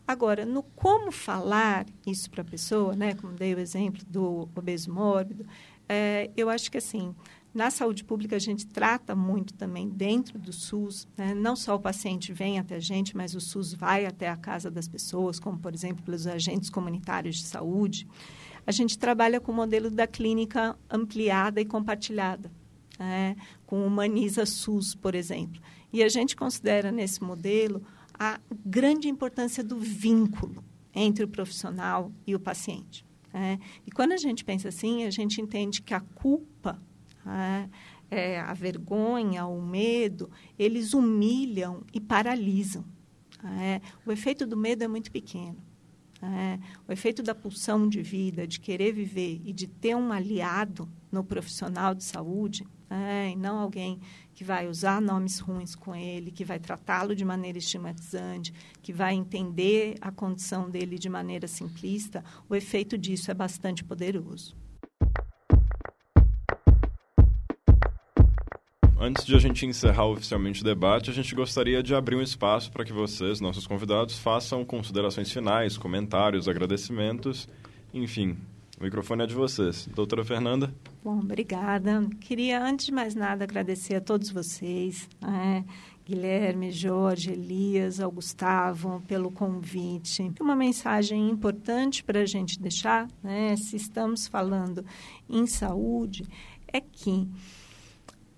Agora, 0.07 0.45
no 0.45 0.63
como 0.63 1.13
falar 1.13 1.87
isso 2.07 2.29
para 2.31 2.43
a 2.43 2.45
pessoa, 2.45 2.97
né, 2.97 3.15
como 3.15 3.35
dei 3.35 3.55
o 3.55 3.59
exemplo 3.59 4.03
do 4.09 4.49
obeso 4.55 4.93
mórbido, 4.93 5.47
é, 5.89 6.31
eu 6.37 6.51
acho 6.51 6.71
que 6.71 6.79
assim, 6.79 7.15
na 7.57 7.71
saúde 7.71 8.05
pública, 8.05 8.37
a 8.37 8.39
gente 8.39 8.67
trata 8.67 9.15
muito 9.17 9.55
também 9.55 9.89
dentro 9.89 10.39
do 10.39 10.53
SUS. 10.53 11.09
Né? 11.17 11.35
Não 11.35 11.57
só 11.57 11.75
o 11.75 11.81
paciente 11.81 12.33
vem 12.33 12.59
até 12.59 12.77
a 12.77 12.81
gente, 12.81 13.17
mas 13.17 13.35
o 13.35 13.41
SUS 13.41 13.73
vai 13.73 14.05
até 14.05 14.29
a 14.29 14.37
casa 14.37 14.71
das 14.71 14.87
pessoas, 14.87 15.41
como, 15.41 15.59
por 15.59 15.73
exemplo, 15.73 16.05
pelos 16.05 16.27
agentes 16.27 16.69
comunitários 16.69 17.37
de 17.37 17.45
saúde. 17.45 18.07
A 18.67 18.71
gente 18.71 18.99
trabalha 18.99 19.41
com 19.41 19.53
o 19.53 19.55
modelo 19.55 19.91
da 19.91 20.07
clínica 20.07 20.79
ampliada 20.91 21.59
e 21.59 21.65
compartilhada, 21.65 22.53
né? 22.99 23.35
com 23.65 23.87
Humaniza 23.87 24.45
SUS, 24.45 24.95
por 24.95 25.15
exemplo. 25.15 25.61
E 25.91 26.03
a 26.03 26.09
gente 26.11 26.37
considera 26.37 26.93
nesse 26.93 27.25
modelo 27.25 27.83
a 28.13 28.39
grande 28.67 29.09
importância 29.09 29.65
do 29.65 29.79
vínculo 29.79 30.63
entre 30.95 31.25
o 31.25 31.29
profissional 31.29 32.13
e 32.27 32.35
o 32.35 32.41
paciente. 32.41 33.03
Né? 33.33 33.59
E 33.87 33.91
quando 33.91 34.13
a 34.13 34.17
gente 34.19 34.45
pensa 34.45 34.69
assim, 34.69 35.05
a 35.05 35.11
gente 35.11 35.41
entende 35.41 35.81
que 35.81 35.95
a 35.95 36.01
culpa 36.01 36.81
né? 37.27 37.69
é, 38.11 38.41
a 38.41 38.55
vergonha, 38.55 39.47
o 39.47 39.61
medo, 39.61 40.31
eles 40.59 40.95
humilham 40.95 41.83
e 41.93 42.01
paralisam. 42.01 42.85
É, 43.61 43.81
o 44.05 44.13
efeito 44.13 44.47
do 44.47 44.57
medo 44.57 44.85
é 44.85 44.89
muito 44.89 45.11
pequeno. 45.11 45.57
É, 46.23 46.59
o 46.89 46.93
efeito 46.93 47.23
da 47.23 47.35
pulsão 47.35 47.89
de 47.89 48.01
vida, 48.01 48.47
de 48.47 48.59
querer 48.59 48.93
viver 48.93 49.43
e 49.45 49.53
de 49.53 49.67
ter 49.67 49.95
um 49.95 50.11
aliado 50.11 50.89
no 51.13 51.23
profissional 51.23 51.95
de 51.95 52.05
saúde, 52.05 52.67
é, 52.89 53.31
e 53.31 53.37
não 53.37 53.59
alguém 53.59 54.01
que 54.33 54.45
vai 54.45 54.69
usar 54.69 55.01
nomes 55.01 55.39
ruins 55.41 55.75
com 55.75 55.95
ele, 55.95 56.31
que 56.31 56.45
vai 56.45 56.59
tratá-lo 56.59 57.15
de 57.15 57.25
maneira 57.25 57.59
estigmatizante, 57.59 58.55
que 58.83 58.93
vai 58.93 59.15
entender 59.15 59.97
a 60.01 60.11
condição 60.11 60.71
dele 60.71 60.99
de 60.99 61.09
maneira 61.09 61.47
simplista, 61.49 62.25
o 62.49 62.55
efeito 62.55 62.97
disso 62.97 63.31
é 63.31 63.35
bastante 63.35 63.85
poderoso. 63.85 64.57
Antes 68.99 69.27
de 69.27 69.37
a 69.37 69.39
gente 69.39 69.67
encerrar 69.67 70.07
oficialmente 70.07 70.63
o 70.63 70.65
debate, 70.65 71.11
a 71.11 71.13
gente 71.13 71.35
gostaria 71.35 71.83
de 71.83 71.95
abrir 71.95 72.17
um 72.17 72.23
espaço 72.23 72.73
para 72.73 72.83
que 72.83 72.95
vocês, 72.95 73.41
nossos 73.41 73.67
convidados, 73.67 74.19
façam 74.19 74.65
considerações 74.65 75.31
finais, 75.31 75.77
comentários, 75.77 76.49
agradecimentos, 76.49 77.47
enfim. 77.93 78.39
O 78.81 78.85
microfone 78.85 79.25
é 79.25 79.27
de 79.27 79.35
vocês. 79.35 79.87
Doutora 79.95 80.25
Fernanda? 80.25 80.75
Bom, 81.05 81.19
obrigada. 81.19 82.09
Queria, 82.21 82.63
antes 82.63 82.87
de 82.87 82.93
mais 82.93 83.15
nada, 83.15 83.45
agradecer 83.45 83.97
a 83.97 84.01
todos 84.01 84.31
vocês, 84.31 85.07
né? 85.21 85.63
Guilherme, 86.07 86.71
Jorge, 86.71 87.33
Elias, 87.33 88.01
ao 88.01 88.11
Gustavo, 88.11 89.03
pelo 89.07 89.31
convite. 89.31 90.33
Uma 90.41 90.57
mensagem 90.57 91.29
importante 91.29 92.03
para 92.03 92.21
a 92.21 92.27
gente 92.27 92.59
deixar, 92.59 93.09
né? 93.23 93.57
se 93.57 93.77
estamos 93.77 94.27
falando 94.27 94.85
em 95.29 95.47
saúde, 95.47 96.25
é 96.73 96.81
que 96.81 97.29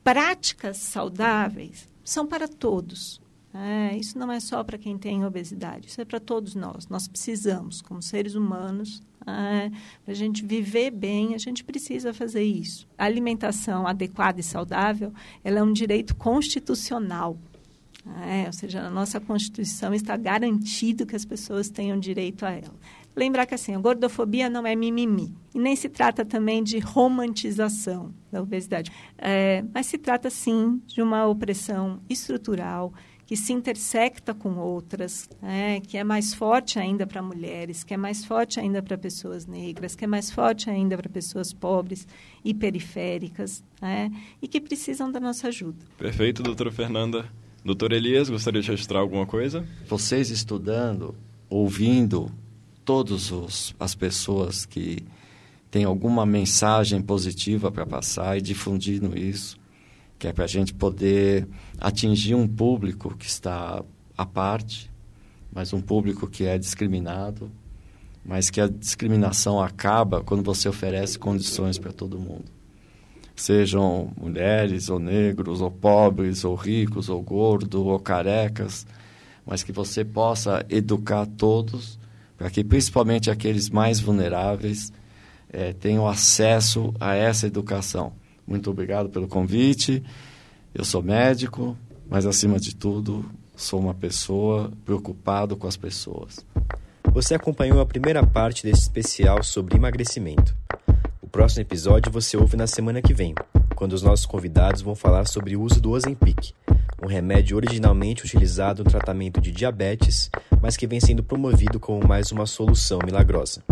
práticas 0.08 0.78
saudáveis 0.78 1.86
são 2.02 2.26
para 2.26 2.48
todos. 2.48 3.20
É, 3.52 3.94
isso 3.94 4.18
não 4.18 4.32
é 4.32 4.40
só 4.40 4.64
para 4.64 4.78
quem 4.78 4.96
tem 4.96 5.22
obesidade, 5.22 5.88
isso 5.88 6.00
é 6.00 6.04
para 6.06 6.18
todos 6.18 6.54
nós. 6.54 6.88
Nós 6.88 7.06
precisamos, 7.06 7.82
como 7.82 8.00
seres 8.00 8.34
humanos, 8.34 9.02
é, 9.26 9.70
para 10.02 10.12
a 10.12 10.14
gente 10.14 10.46
viver 10.46 10.90
bem, 10.92 11.34
a 11.34 11.38
gente 11.38 11.62
precisa 11.62 12.14
fazer 12.14 12.42
isso. 12.42 12.88
A 12.96 13.04
alimentação 13.04 13.86
adequada 13.86 14.40
e 14.40 14.42
saudável 14.42 15.12
ela 15.44 15.58
é 15.58 15.62
um 15.62 15.74
direito 15.74 16.16
constitucional. 16.16 17.36
É, 18.26 18.46
ou 18.46 18.52
seja, 18.54 18.80
na 18.80 18.88
nossa 18.88 19.20
Constituição 19.20 19.92
está 19.92 20.16
garantido 20.16 21.04
que 21.04 21.14
as 21.14 21.26
pessoas 21.26 21.68
tenham 21.68 21.98
direito 22.00 22.46
a 22.46 22.50
ela. 22.50 22.74
Lembrar 23.18 23.46
que 23.46 23.54
assim, 23.56 23.74
a 23.74 23.78
gordofobia 23.80 24.48
não 24.48 24.64
é 24.64 24.76
mimimi. 24.76 25.34
E 25.52 25.58
nem 25.58 25.74
se 25.74 25.88
trata 25.88 26.24
também 26.24 26.62
de 26.62 26.78
romantização 26.78 28.14
da 28.30 28.40
obesidade. 28.40 28.92
É, 29.18 29.64
mas 29.74 29.86
se 29.86 29.98
trata, 29.98 30.30
sim, 30.30 30.80
de 30.86 31.02
uma 31.02 31.26
opressão 31.26 32.00
estrutural 32.08 32.94
que 33.26 33.36
se 33.36 33.52
intersecta 33.52 34.32
com 34.32 34.56
outras, 34.56 35.28
né, 35.42 35.80
que 35.80 35.98
é 35.98 36.04
mais 36.04 36.32
forte 36.32 36.78
ainda 36.78 37.08
para 37.08 37.20
mulheres, 37.20 37.82
que 37.82 37.92
é 37.92 37.96
mais 37.96 38.24
forte 38.24 38.60
ainda 38.60 38.80
para 38.80 38.96
pessoas 38.96 39.46
negras, 39.46 39.96
que 39.96 40.04
é 40.04 40.08
mais 40.08 40.30
forte 40.30 40.70
ainda 40.70 40.96
para 40.96 41.10
pessoas 41.10 41.52
pobres 41.52 42.06
e 42.44 42.54
periféricas, 42.54 43.64
né, 43.82 44.12
e 44.40 44.46
que 44.46 44.60
precisam 44.60 45.10
da 45.10 45.18
nossa 45.18 45.48
ajuda. 45.48 45.84
Perfeito, 45.98 46.40
doutora 46.40 46.70
Fernanda. 46.70 47.28
Doutor 47.64 47.92
Elias, 47.92 48.30
gostaria 48.30 48.62
de 48.62 48.70
registrar 48.70 49.00
alguma 49.00 49.26
coisa? 49.26 49.66
Vocês 49.88 50.30
estudando, 50.30 51.16
ouvindo 51.50 52.32
todas 52.88 53.30
as 53.78 53.94
pessoas 53.94 54.64
que 54.64 55.04
têm 55.70 55.84
alguma 55.84 56.24
mensagem 56.24 57.02
positiva 57.02 57.70
para 57.70 57.84
passar 57.84 58.38
e 58.38 58.40
difundindo 58.40 59.14
isso, 59.14 59.58
que 60.18 60.26
é 60.26 60.32
para 60.32 60.44
a 60.44 60.48
gente 60.48 60.72
poder 60.72 61.46
atingir 61.78 62.34
um 62.34 62.48
público 62.48 63.14
que 63.14 63.26
está 63.26 63.84
à 64.16 64.24
parte, 64.24 64.90
mas 65.52 65.74
um 65.74 65.82
público 65.82 66.26
que 66.26 66.46
é 66.46 66.56
discriminado, 66.56 67.50
mas 68.24 68.48
que 68.48 68.58
a 68.58 68.66
discriminação 68.66 69.60
acaba 69.60 70.24
quando 70.24 70.42
você 70.42 70.66
oferece 70.66 71.18
condições 71.18 71.78
para 71.78 71.92
todo 71.92 72.18
mundo. 72.18 72.46
Sejam 73.36 74.10
mulheres, 74.18 74.88
ou 74.88 74.98
negros, 74.98 75.60
ou 75.60 75.70
pobres, 75.70 76.42
ou 76.42 76.54
ricos, 76.54 77.10
ou 77.10 77.20
gordos, 77.20 77.78
ou 77.78 78.00
carecas, 78.00 78.86
mas 79.44 79.62
que 79.62 79.72
você 79.72 80.06
possa 80.06 80.64
educar 80.70 81.26
todos 81.26 81.98
para 82.38 82.48
que 82.48 82.62
principalmente 82.62 83.30
aqueles 83.30 83.68
mais 83.68 83.98
vulneráveis 83.98 84.92
é, 85.52 85.72
tenham 85.72 86.06
acesso 86.06 86.94
a 87.00 87.14
essa 87.14 87.48
educação. 87.48 88.12
Muito 88.46 88.70
obrigado 88.70 89.10
pelo 89.10 89.26
convite. 89.26 90.02
Eu 90.72 90.84
sou 90.84 91.02
médico, 91.02 91.76
mas 92.08 92.24
acima 92.24 92.60
de 92.60 92.74
tudo, 92.74 93.28
sou 93.56 93.80
uma 93.80 93.92
pessoa 93.92 94.72
preocupado 94.84 95.56
com 95.56 95.66
as 95.66 95.76
pessoas. 95.76 96.46
Você 97.12 97.34
acompanhou 97.34 97.80
a 97.80 97.86
primeira 97.86 98.24
parte 98.24 98.62
desse 98.62 98.82
especial 98.82 99.42
sobre 99.42 99.76
emagrecimento. 99.76 100.56
O 101.20 101.26
próximo 101.26 101.62
episódio 101.62 102.12
você 102.12 102.36
ouve 102.36 102.56
na 102.56 102.66
semana 102.66 103.02
que 103.02 103.12
vem, 103.12 103.34
quando 103.74 103.94
os 103.94 104.02
nossos 104.02 104.26
convidados 104.26 104.80
vão 104.80 104.94
falar 104.94 105.26
sobre 105.26 105.56
o 105.56 105.62
uso 105.62 105.80
do 105.80 105.90
Ozempic, 105.90 106.54
um 107.02 107.06
remédio 107.06 107.56
originalmente 107.56 108.24
utilizado 108.24 108.82
no 108.82 108.90
tratamento 108.90 109.40
de 109.40 109.52
diabetes, 109.52 110.30
mas 110.60 110.76
que 110.76 110.86
vem 110.86 111.00
sendo 111.00 111.22
promovido 111.22 111.78
como 111.78 112.06
mais 112.06 112.32
uma 112.32 112.46
solução 112.46 112.98
milagrosa. 113.04 113.62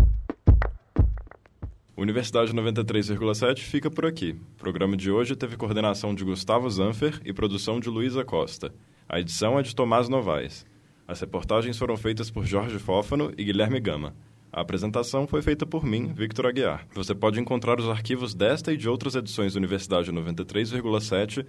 Universidade 1.96 2.52
93,7 2.52 3.60
fica 3.60 3.90
por 3.90 4.04
aqui. 4.04 4.36
O 4.54 4.58
programa 4.58 4.96
de 4.96 5.10
hoje 5.10 5.34
teve 5.34 5.56
coordenação 5.56 6.14
de 6.14 6.24
Gustavo 6.24 6.68
Zanfer 6.68 7.20
e 7.24 7.32
produção 7.32 7.80
de 7.80 7.88
Luísa 7.88 8.22
Costa. 8.24 8.72
A 9.08 9.18
edição 9.18 9.58
é 9.58 9.62
de 9.62 9.74
Tomás 9.74 10.08
Novaes. 10.08 10.66
As 11.08 11.20
reportagens 11.20 11.78
foram 11.78 11.96
feitas 11.96 12.30
por 12.30 12.44
Jorge 12.44 12.78
Fófano 12.78 13.32
e 13.38 13.44
Guilherme 13.44 13.80
Gama. 13.80 14.14
A 14.52 14.60
apresentação 14.60 15.26
foi 15.26 15.42
feita 15.42 15.64
por 15.64 15.84
mim, 15.84 16.12
Victor 16.12 16.46
Aguiar. 16.46 16.86
Você 16.94 17.14
pode 17.14 17.40
encontrar 17.40 17.78
os 17.80 17.88
arquivos 17.88 18.34
desta 18.34 18.72
e 18.72 18.76
de 18.76 18.88
outras 18.88 19.14
edições 19.14 19.54
da 19.54 19.58
Universidade 19.58 20.12
93,7 20.12 21.46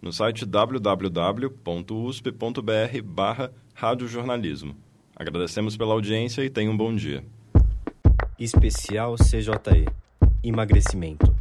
no 0.00 0.12
site 0.12 0.44
www.usp.br 0.44 1.02
barra 3.04 3.52
radiojornalismo. 3.74 4.76
Agradecemos 5.14 5.76
pela 5.76 5.94
audiência 5.94 6.44
e 6.44 6.50
tenha 6.50 6.70
um 6.70 6.76
bom 6.76 6.94
dia. 6.94 7.24
Especial 8.38 9.16
CJE 9.16 9.86
Emagrecimento. 10.42 11.34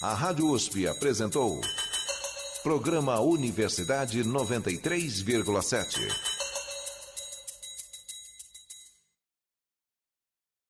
A 0.00 0.14
Rádio 0.14 0.52
USP 0.52 0.86
apresentou 0.86 1.60
Programa 2.62 3.18
Universidade 3.20 4.22
93,7. 4.22 6.35